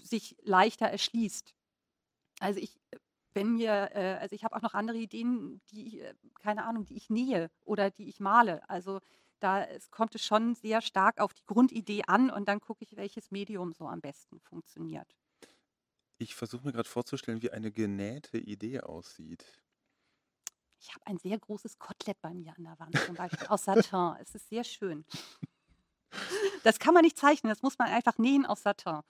[0.01, 1.55] sich leichter erschließt.
[2.43, 2.77] Also ich,
[3.33, 6.97] wenn mir, äh, also ich habe auch noch andere Ideen, die, äh, keine Ahnung, die
[6.97, 8.67] ich nähe oder die ich male.
[8.69, 8.99] Also
[9.39, 12.97] da es kommt es schon sehr stark auf die Grundidee an und dann gucke ich,
[12.97, 15.15] welches Medium so am besten funktioniert.
[16.17, 19.45] Ich versuche mir gerade vorzustellen, wie eine genähte Idee aussieht.
[20.79, 24.15] Ich habe ein sehr großes Kotelett bei mir an der Wand, zum Beispiel aus Satin.
[24.21, 25.05] es ist sehr schön.
[26.63, 29.01] Das kann man nicht zeichnen, das muss man einfach nähen aus Satin.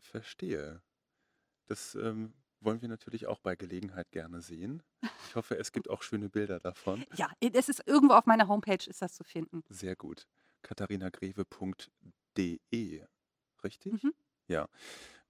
[0.00, 0.82] Verstehe.
[1.66, 4.82] Das ähm, wollen wir natürlich auch bei Gelegenheit gerne sehen.
[5.28, 7.04] Ich hoffe, es gibt auch schöne Bilder davon.
[7.16, 9.62] Ja, es ist irgendwo auf meiner Homepage ist das zu finden.
[9.68, 10.26] Sehr gut.
[10.62, 13.04] katharinagreve.de,
[13.62, 13.92] richtig?
[13.92, 14.14] Mhm.
[14.48, 14.68] Ja.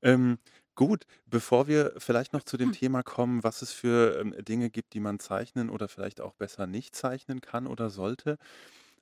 [0.03, 0.39] Ähm,
[0.75, 2.75] gut, bevor wir vielleicht noch zu dem hm.
[2.75, 6.67] Thema kommen, was es für ähm, Dinge gibt, die man zeichnen oder vielleicht auch besser
[6.67, 8.39] nicht zeichnen kann oder sollte,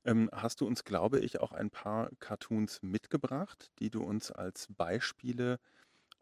[0.04, 4.68] ähm, hast du uns, glaube ich, auch ein paar Cartoons mitgebracht, die du uns als
[4.74, 5.58] Beispiele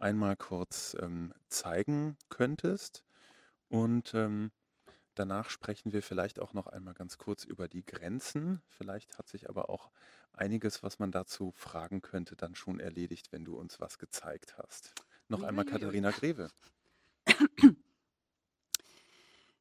[0.04, 3.02] einmal kurz ähm, zeigen könntest.
[3.68, 4.52] Und ähm,
[5.14, 8.60] danach sprechen wir vielleicht auch noch einmal ganz kurz über die Grenzen.
[8.68, 9.90] Vielleicht hat sich aber auch
[10.34, 14.92] einiges, was man dazu fragen könnte, dann schon erledigt, wenn du uns was gezeigt hast.
[15.28, 16.48] Noch einmal Katharina Greve.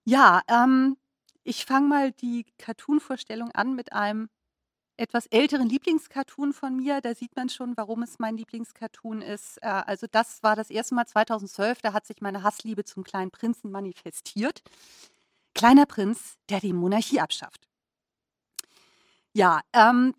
[0.05, 0.97] Ja, ähm,
[1.45, 4.29] ich fange mal die Cartoon-Vorstellung an mit einem
[4.97, 7.01] etwas älteren Lieblingscartoon von mir.
[7.01, 9.57] Da sieht man schon, warum es mein Lieblingscartoon ist.
[9.61, 13.31] Äh, also das war das erste Mal 2012, da hat sich meine Hassliebe zum kleinen
[13.31, 14.61] Prinzen manifestiert.
[15.55, 17.67] Kleiner Prinz, der die Monarchie abschafft.
[19.33, 20.13] Ja, ähm,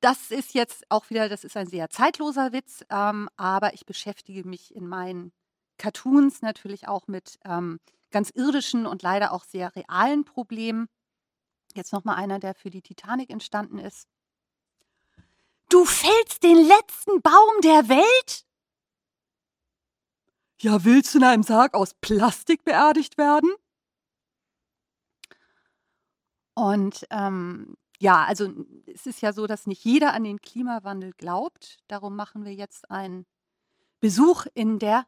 [0.00, 4.46] das ist jetzt auch wieder, das ist ein sehr zeitloser Witz, ähm, aber ich beschäftige
[4.46, 5.32] mich in meinen
[5.78, 7.80] Cartoons natürlich auch mit ähm,
[8.10, 10.88] ganz irdischen und leider auch sehr realen Problemen.
[11.74, 14.08] Jetzt nochmal einer, der für die Titanic entstanden ist.
[15.68, 18.46] Du fällst den letzten Baum der Welt?
[20.60, 23.52] Ja, willst du in einem Sarg aus Plastik beerdigt werden?
[26.54, 28.52] Und ähm, ja, also
[28.86, 31.78] es ist ja so, dass nicht jeder an den Klimawandel glaubt.
[31.88, 33.26] Darum machen wir jetzt einen
[34.00, 35.06] Besuch in der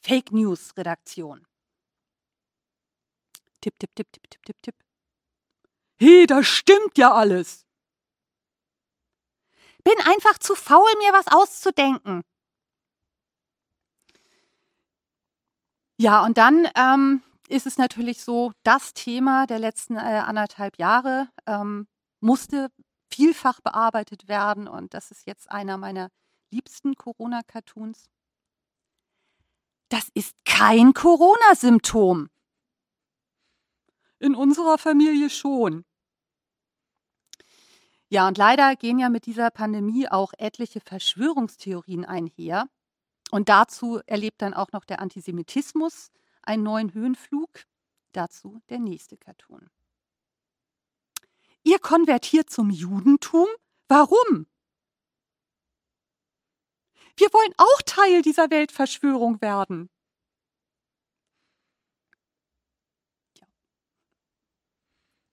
[0.00, 1.46] Fake News Redaktion.
[3.60, 4.87] Tipp, tipp, tipp, tipp, tipp, tipp, tipp.
[6.00, 7.66] Hey, das stimmt ja alles.
[9.82, 12.22] Bin einfach zu faul, mir was auszudenken.
[16.00, 21.28] Ja, und dann ähm, ist es natürlich so, das Thema der letzten äh, anderthalb Jahre
[21.46, 21.88] ähm,
[22.20, 22.68] musste
[23.12, 26.10] vielfach bearbeitet werden und das ist jetzt einer meiner
[26.50, 28.08] liebsten Corona-Cartoons.
[29.88, 32.28] Das ist kein Corona-Symptom.
[34.20, 35.84] In unserer Familie schon.
[38.10, 42.68] Ja, und leider gehen ja mit dieser Pandemie auch etliche Verschwörungstheorien einher.
[43.30, 46.10] Und dazu erlebt dann auch noch der Antisemitismus
[46.42, 47.50] einen neuen Höhenflug.
[48.12, 49.68] Dazu der nächste Cartoon.
[51.62, 53.46] Ihr konvertiert zum Judentum?
[53.88, 54.46] Warum?
[57.16, 59.90] Wir wollen auch Teil dieser Weltverschwörung werden.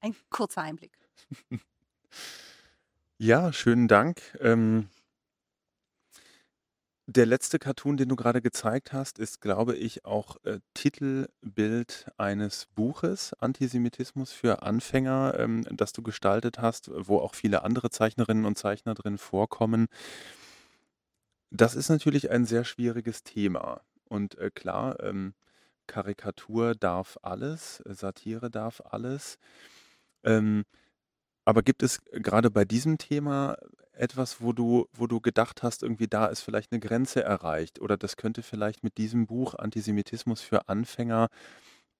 [0.01, 0.97] Ein kurzer Einblick.
[3.25, 4.21] Ja, schönen Dank.
[4.39, 4.87] Ähm,
[7.07, 12.67] der letzte Cartoon, den du gerade gezeigt hast, ist, glaube ich, auch äh, Titelbild eines
[12.75, 18.59] Buches Antisemitismus für Anfänger, ähm, das du gestaltet hast, wo auch viele andere Zeichnerinnen und
[18.59, 19.87] Zeichner drin vorkommen.
[21.49, 23.81] Das ist natürlich ein sehr schwieriges Thema.
[24.07, 25.33] Und äh, klar, ähm,
[25.87, 29.39] Karikatur darf alles, Satire darf alles.
[30.23, 30.63] Ähm,
[31.45, 33.57] aber gibt es gerade bei diesem Thema
[33.93, 37.97] etwas, wo du wo du gedacht hast, irgendwie da ist vielleicht eine Grenze erreicht oder
[37.97, 41.29] das könnte vielleicht mit diesem Buch Antisemitismus für Anfänger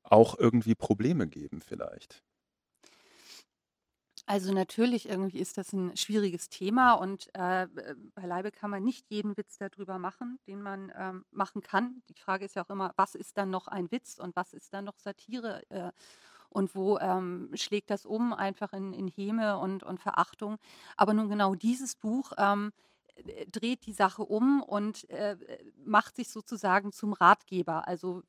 [0.04, 2.24] auch irgendwie Probleme geben vielleicht?
[4.28, 7.68] Also natürlich irgendwie ist das ein schwieriges Thema und äh,
[8.16, 12.02] beileibe kann man nicht jeden Witz darüber machen, den man ähm, machen kann.
[12.10, 14.74] Die Frage ist ja auch immer, was ist dann noch ein Witz und was ist
[14.74, 15.62] dann noch Satire?
[15.70, 15.91] Äh,
[16.56, 20.58] und wo ähm, schlägt das um, einfach in, in Häme und, und Verachtung.
[20.95, 22.72] Aber nun genau dieses Buch ähm,
[23.16, 25.36] äh, dreht die Sache um und äh,
[25.84, 27.89] macht sich sozusagen zum Ratgeber.
[27.89, 28.24] Also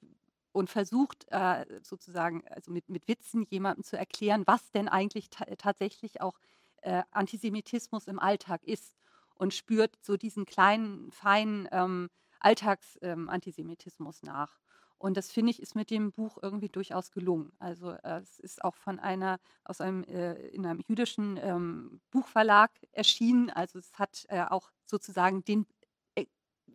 [0.51, 5.45] und versucht äh, sozusagen also mit, mit Witzen jemandem zu erklären, was denn eigentlich ta
[5.57, 6.41] tatsächlich auch
[6.83, 8.97] äh, Antisemitismus im Alltag ist
[9.37, 12.09] und spürt so diesen kleinen, feinen ähm,
[12.41, 14.59] Alltagsantisemitismus ähm, nach.
[14.99, 17.53] Und das finde ich ist mit dem Buch irgendwie durchaus gelungen.
[17.59, 22.71] Also äh, es ist auch von einer aus einem äh, in einem jüdischen ähm, Buchverlag
[22.93, 23.51] erschienen.
[23.51, 25.67] Also es hat äh, auch sozusagen den
[26.15, 26.27] äh,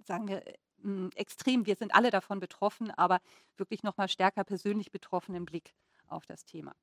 [0.04, 0.44] sagen wir
[0.82, 1.66] hm, extrem.
[1.66, 3.20] Wir sind alle davon betroffen, aber
[3.58, 5.74] wirklich noch mal stärker persönlich betroffenen Blick
[6.08, 6.76] auf das Thema.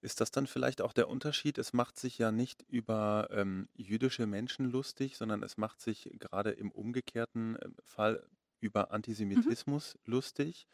[0.00, 1.56] Ist das dann vielleicht auch der Unterschied?
[1.56, 6.50] Es macht sich ja nicht über ähm, jüdische Menschen lustig, sondern es macht sich gerade
[6.50, 8.26] im umgekehrten äh, Fall
[8.64, 8.90] über
[9.34, 9.54] Mhm.
[9.54, 10.66] Antisemitismus lustig.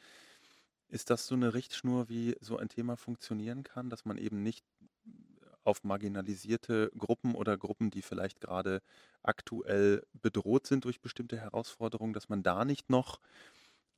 [0.89, 4.65] Ist das so eine Richtschnur, wie so ein Thema funktionieren kann, dass man eben nicht
[5.65, 8.81] auf marginalisierte Gruppen oder Gruppen, die vielleicht gerade
[9.23, 13.21] aktuell bedroht sind durch bestimmte Herausforderungen, dass man da nicht noch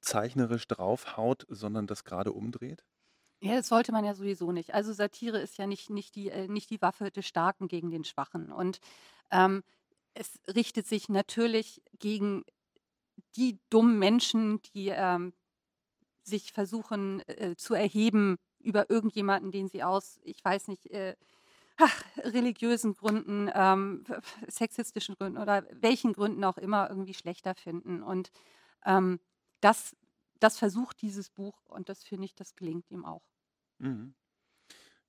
[0.01, 2.85] zeichnerisch draufhaut, sondern das gerade umdreht?
[3.41, 4.73] Ja, das sollte man ja sowieso nicht.
[4.73, 8.05] Also Satire ist ja nicht, nicht, die, äh, nicht die Waffe des Starken gegen den
[8.05, 8.53] Schwachen.
[8.53, 8.79] Und
[9.33, 9.65] ähm,
[10.15, 12.45] es richtet sich natürlich gegen
[13.37, 15.33] die dummen Menschen, die ähm,
[16.23, 21.17] sich versuchen äh, zu erheben über irgendjemanden, den sie aus, ich weiß nicht, äh,
[21.79, 24.05] ach, religiösen Gründen, ähm,
[24.49, 28.03] sexistischen Gründen oder welchen Gründen auch immer irgendwie schlechter finden.
[28.03, 28.31] Und
[28.85, 29.21] ähm,
[29.61, 29.97] das,
[30.41, 33.23] das versucht dieses Buch und das finde ich, das gelingt ihm auch.
[33.79, 34.15] Mhm.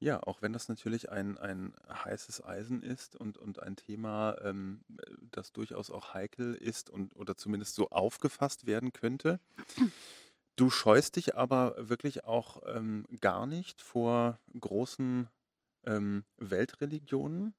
[0.03, 4.83] Ja, auch wenn das natürlich ein, ein heißes Eisen ist und, und ein Thema, ähm,
[5.31, 9.39] das durchaus auch heikel ist und oder zumindest so aufgefasst werden könnte.
[10.57, 15.29] Du scheust dich aber wirklich auch ähm, gar nicht vor großen
[15.85, 17.53] ähm, Weltreligionen,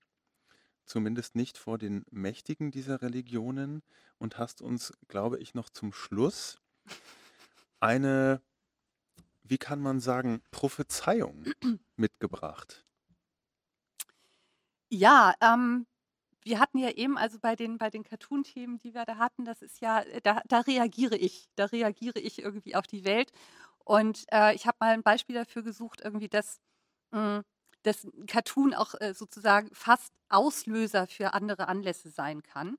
[0.84, 3.82] zumindest nicht vor den Mächtigen dieser Religionen
[4.18, 6.60] und hast uns, glaube ich, noch zum Schluss
[7.80, 8.42] eine
[9.44, 11.44] wie kann man sagen, Prophezeiung
[11.96, 12.84] mitgebracht.
[14.88, 15.86] Ja, ähm,
[16.44, 19.62] wir hatten ja eben, also bei den, bei den Cartoon-Themen, die wir da hatten, das
[19.62, 23.30] ist ja, äh, da, da reagiere ich, da reagiere ich irgendwie auf die Welt.
[23.78, 26.60] Und äh, ich habe mal ein Beispiel dafür gesucht, irgendwie, dass,
[27.12, 27.44] mh, hm,
[27.82, 32.78] dass Cartoon auch äh, sozusagen fast Auslöser für andere Anlässe sein kann.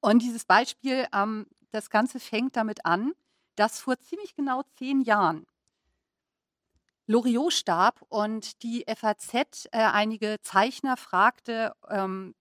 [0.00, 3.12] Und dieses Beispiel, ähm, das Ganze fängt damit an,
[3.56, 5.46] dass vor ziemlich genau zehn Jahren
[7.06, 12.34] Loriot starb und die FAZ äh, einige Zeichner fragte, ähm,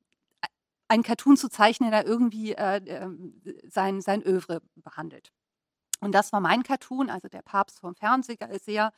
[0.88, 5.32] einen Cartoon zu zeichnen, der irgendwie äh, ähm, sein, sein Övre behandelt.
[5.99, 8.91] Und das war mein Cartoon, also der Papst vom Fernseher,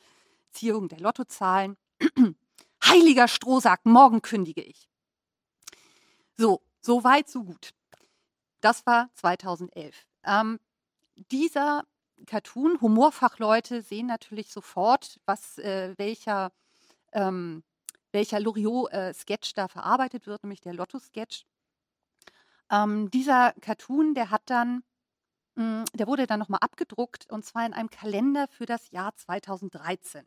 [0.50, 1.76] Ziehung der Lottozahlen.
[2.84, 4.88] Heiliger Strohsack, morgen kündige ich.
[6.36, 7.74] So, so weit, so gut.
[8.60, 10.06] Das war 2011.
[10.24, 10.58] Ähm,
[11.30, 11.84] dieser
[12.26, 12.80] Cartoon.
[12.80, 16.52] Humorfachleute sehen natürlich sofort, was äh, welcher,
[17.12, 17.62] ähm,
[18.12, 21.46] welcher Loriot-Sketch da verarbeitet wird, nämlich der Lotto-Sketch.
[22.70, 24.82] Ähm, dieser Cartoon, der hat dann,
[25.54, 30.26] mh, der wurde dann nochmal abgedruckt und zwar in einem Kalender für das Jahr 2013.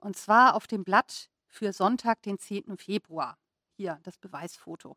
[0.00, 2.76] Und zwar auf dem Blatt für Sonntag, den 10.
[2.78, 3.38] Februar.
[3.76, 4.96] Hier das Beweisfoto.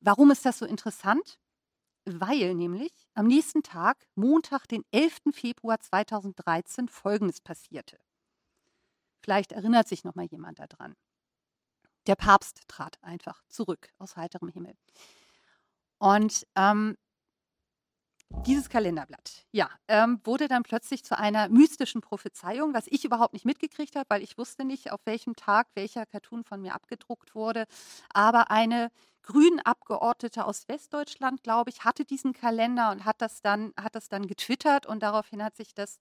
[0.00, 1.38] Warum ist das so interessant?
[2.06, 5.18] Weil nämlich am nächsten Tag, Montag, den 11.
[5.32, 7.98] Februar 2013, Folgendes passierte.
[9.22, 10.94] Vielleicht erinnert sich noch mal jemand daran.
[12.06, 14.74] Der Papst trat einfach zurück aus heiterem Himmel.
[15.98, 16.96] Und ähm,
[18.28, 23.44] dieses Kalenderblatt, ja, ähm, wurde dann plötzlich zu einer mystischen Prophezeiung, was ich überhaupt nicht
[23.44, 27.66] mitgekriegt habe, weil ich wusste nicht, auf welchem Tag welcher Cartoon von mir abgedruckt wurde.
[28.12, 28.90] Aber eine
[29.22, 34.08] grünen Abgeordnete aus Westdeutschland, glaube ich, hatte diesen Kalender und hat das dann, hat das
[34.08, 35.98] dann getwittert und daraufhin hat sich das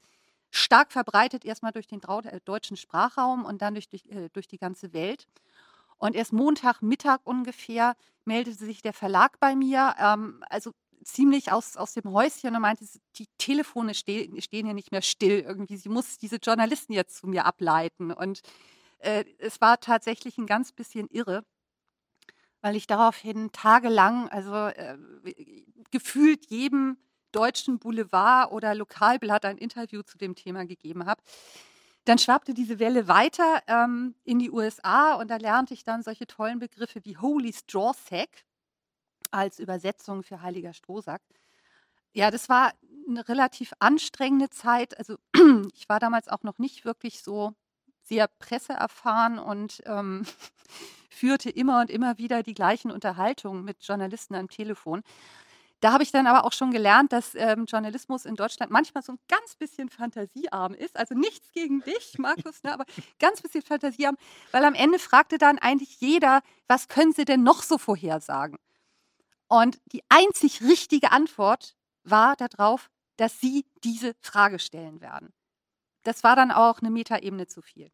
[0.52, 4.58] stark verbreitet, erstmal durch den äh, deutschen Sprachraum und dann durch, durch, äh, durch die
[4.58, 5.28] ganze Welt.
[5.98, 7.96] Und erst Montagmittag ungefähr
[8.26, 9.96] meldete sich der Verlag bei mir.
[10.00, 10.72] Ähm, also
[11.06, 12.86] ziemlich aus, aus dem Häuschen und meinte,
[13.16, 15.78] die Telefone ste stehen ja nicht mehr still irgendwie.
[15.78, 18.12] Sie muss diese Journalisten jetzt zu mir ableiten.
[18.12, 18.42] Und
[19.00, 21.46] äh, es war tatsächlich ein ganz bisschen irre,
[22.62, 24.98] weil ich daraufhin tagelang, also äh,
[25.92, 26.98] gefühlt jedem
[27.32, 31.22] deutschen Boulevard oder Lokalblatt ein Interview zu dem Thema gegeben habe.
[32.06, 36.28] Dann schwappte diese Welle weiter ähm, in die USA und da lernte ich dann solche
[36.28, 38.46] tollen Begriffe wie Holy Straw Sack
[39.36, 41.22] als Übersetzung für Heiliger Strohsack.
[42.14, 42.72] Ja, das war
[43.08, 44.98] eine relativ anstrengende Zeit.
[44.98, 45.18] Also
[45.74, 47.54] ich war damals auch noch nicht wirklich so
[48.04, 50.24] sehr presseerfahren und ähm,
[51.10, 55.02] führte immer und immer wieder die gleichen Unterhaltungen mit Journalisten am Telefon.
[55.82, 59.12] Da habe ich dann aber auch schon gelernt, dass ähm, Journalismus in Deutschland manchmal so
[59.12, 60.98] ein ganz bisschen fantasiearm ist.
[60.98, 62.86] Also nichts gegen dich, Markus, ne, aber
[63.20, 64.16] ganz bisschen fantasiearm,
[64.52, 68.58] weil am Ende fragte dann eigentlich jeder, was können Sie denn noch so vorhersagen?
[69.48, 75.34] Und die einzig richtige Antwort war darauf, dass sie diese Frage stellen werden.
[76.04, 77.92] Das war dann auch eine Metaebene zu viel.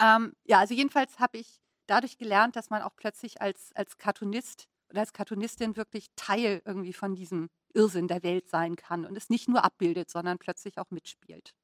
[0.00, 4.68] Ähm, ja, also jedenfalls habe ich dadurch gelernt, dass man auch plötzlich als, als Cartoonist
[4.90, 9.30] oder als Cartoonistin wirklich Teil irgendwie von diesem Irrsinn der Welt sein kann und es
[9.30, 11.54] nicht nur abbildet, sondern plötzlich auch mitspielt.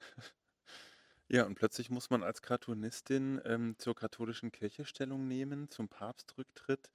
[1.32, 6.90] Ja, und plötzlich muss man als Cartoonistin ähm, zur katholischen Kirche Stellung nehmen, zum Papstrücktritt.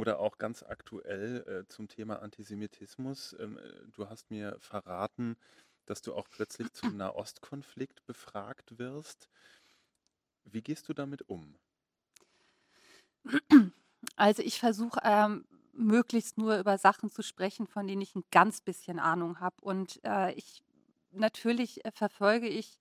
[0.00, 3.36] Oder auch ganz aktuell äh, zum Thema Antisemitismus.
[3.38, 3.60] Ähm, äh,
[3.92, 5.36] du hast mir verraten,
[5.84, 9.28] dass du auch plötzlich zum Nahostkonflikt befragt wirst.
[10.44, 11.54] Wie gehst du damit um?
[14.16, 15.44] Also ich versuche ähm,
[15.74, 19.56] möglichst nur über Sachen zu sprechen, von denen ich ein ganz bisschen Ahnung habe.
[19.60, 20.62] Und äh, ich
[21.10, 22.78] natürlich äh, verfolge ich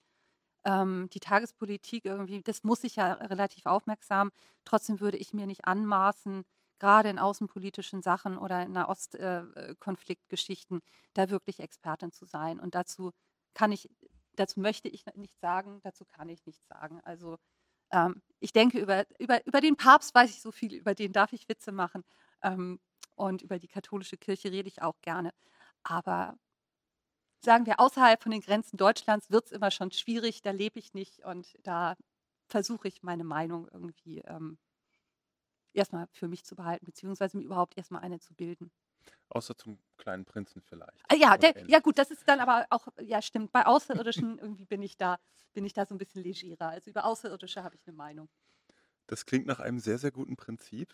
[0.63, 4.31] ähm, die Tagespolitik irgendwie, das muss ich ja relativ aufmerksam.
[4.63, 6.45] Trotzdem würde ich mir nicht anmaßen,
[6.79, 10.81] gerade in außenpolitischen Sachen oder in Nahostkonfliktgeschichten, äh,
[11.13, 12.59] da wirklich Expertin zu sein.
[12.59, 13.11] Und dazu
[13.53, 13.89] kann ich,
[14.33, 17.01] dazu möchte ich nichts sagen, dazu kann ich nichts sagen.
[17.03, 17.37] Also
[17.91, 21.33] ähm, ich denke, über, über, über den Papst weiß ich so viel, über den darf
[21.33, 22.03] ich Witze machen.
[22.41, 22.79] Ähm,
[23.15, 25.31] und über die katholische Kirche rede ich auch gerne.
[25.83, 26.37] Aber
[27.41, 30.93] sagen wir, außerhalb von den Grenzen Deutschlands wird es immer schon schwierig, da lebe ich
[30.93, 31.95] nicht und da
[32.47, 34.57] versuche ich meine Meinung irgendwie ähm,
[35.73, 38.71] erstmal für mich zu behalten, beziehungsweise mir überhaupt erstmal eine zu bilden.
[39.29, 41.09] Außer zum kleinen Prinzen vielleicht.
[41.11, 44.65] Ah, ja, der, ja gut, das ist dann aber auch, ja stimmt, bei Außerirdischen irgendwie
[44.65, 45.17] bin ich da,
[45.53, 46.69] bin ich da so ein bisschen legerer.
[46.69, 48.29] Also über Außerirdische habe ich eine Meinung.
[49.07, 50.93] Das klingt nach einem sehr, sehr guten Prinzip.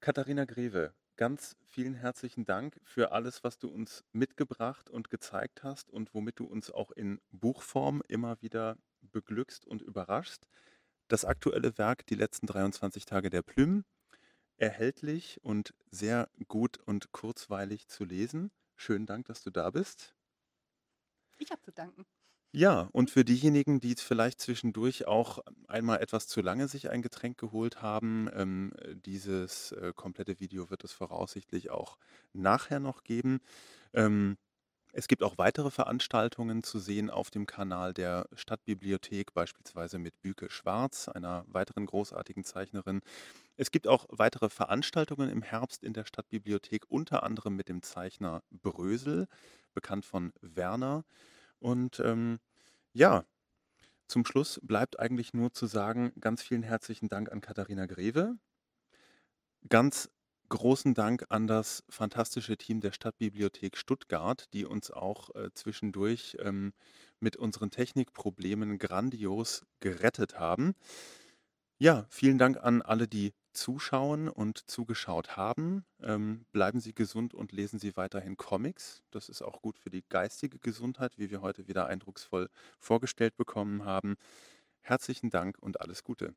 [0.00, 5.90] Katharina Greve, ganz vielen herzlichen Dank für alles, was du uns mitgebracht und gezeigt hast
[5.90, 10.46] und womit du uns auch in Buchform immer wieder beglückst und überraschst.
[11.12, 13.84] Das aktuelle Werk Die letzten 23 Tage der Plüm,
[14.56, 18.50] erhältlich und sehr gut und kurzweilig zu lesen.
[18.76, 20.14] Schönen Dank, dass du da bist.
[21.36, 22.06] Ich habe zu danken.
[22.54, 27.36] Ja, und für diejenigen, die vielleicht zwischendurch auch einmal etwas zu lange sich ein Getränk
[27.36, 28.72] geholt haben, ähm,
[29.04, 31.98] dieses äh, komplette Video wird es voraussichtlich auch
[32.32, 33.40] nachher noch geben.
[33.92, 34.38] Ähm,
[34.92, 40.50] es gibt auch weitere Veranstaltungen zu sehen auf dem Kanal der Stadtbibliothek, beispielsweise mit Büke
[40.50, 43.00] Schwarz, einer weiteren großartigen Zeichnerin.
[43.56, 48.42] Es gibt auch weitere Veranstaltungen im Herbst in der Stadtbibliothek, unter anderem mit dem Zeichner
[48.50, 49.28] Brösel,
[49.72, 51.04] bekannt von Werner.
[51.58, 52.38] Und ähm,
[52.92, 53.24] ja,
[54.08, 58.36] zum Schluss bleibt eigentlich nur zu sagen, ganz vielen herzlichen Dank an Katharina Greve.
[59.68, 60.10] Ganz
[60.52, 66.74] großen Dank an das fantastische Team der Stadtbibliothek Stuttgart, die uns auch äh, zwischendurch ähm,
[67.20, 70.74] mit unseren Technikproblemen grandios gerettet haben.
[71.78, 75.84] Ja, vielen Dank an alle, die zuschauen und zugeschaut haben.
[76.02, 79.02] Ähm, bleiben Sie gesund und lesen Sie weiterhin Comics.
[79.10, 82.48] Das ist auch gut für die geistige Gesundheit, wie wir heute wieder eindrucksvoll
[82.78, 84.16] vorgestellt bekommen haben.
[84.82, 86.34] Herzlichen Dank und alles Gute.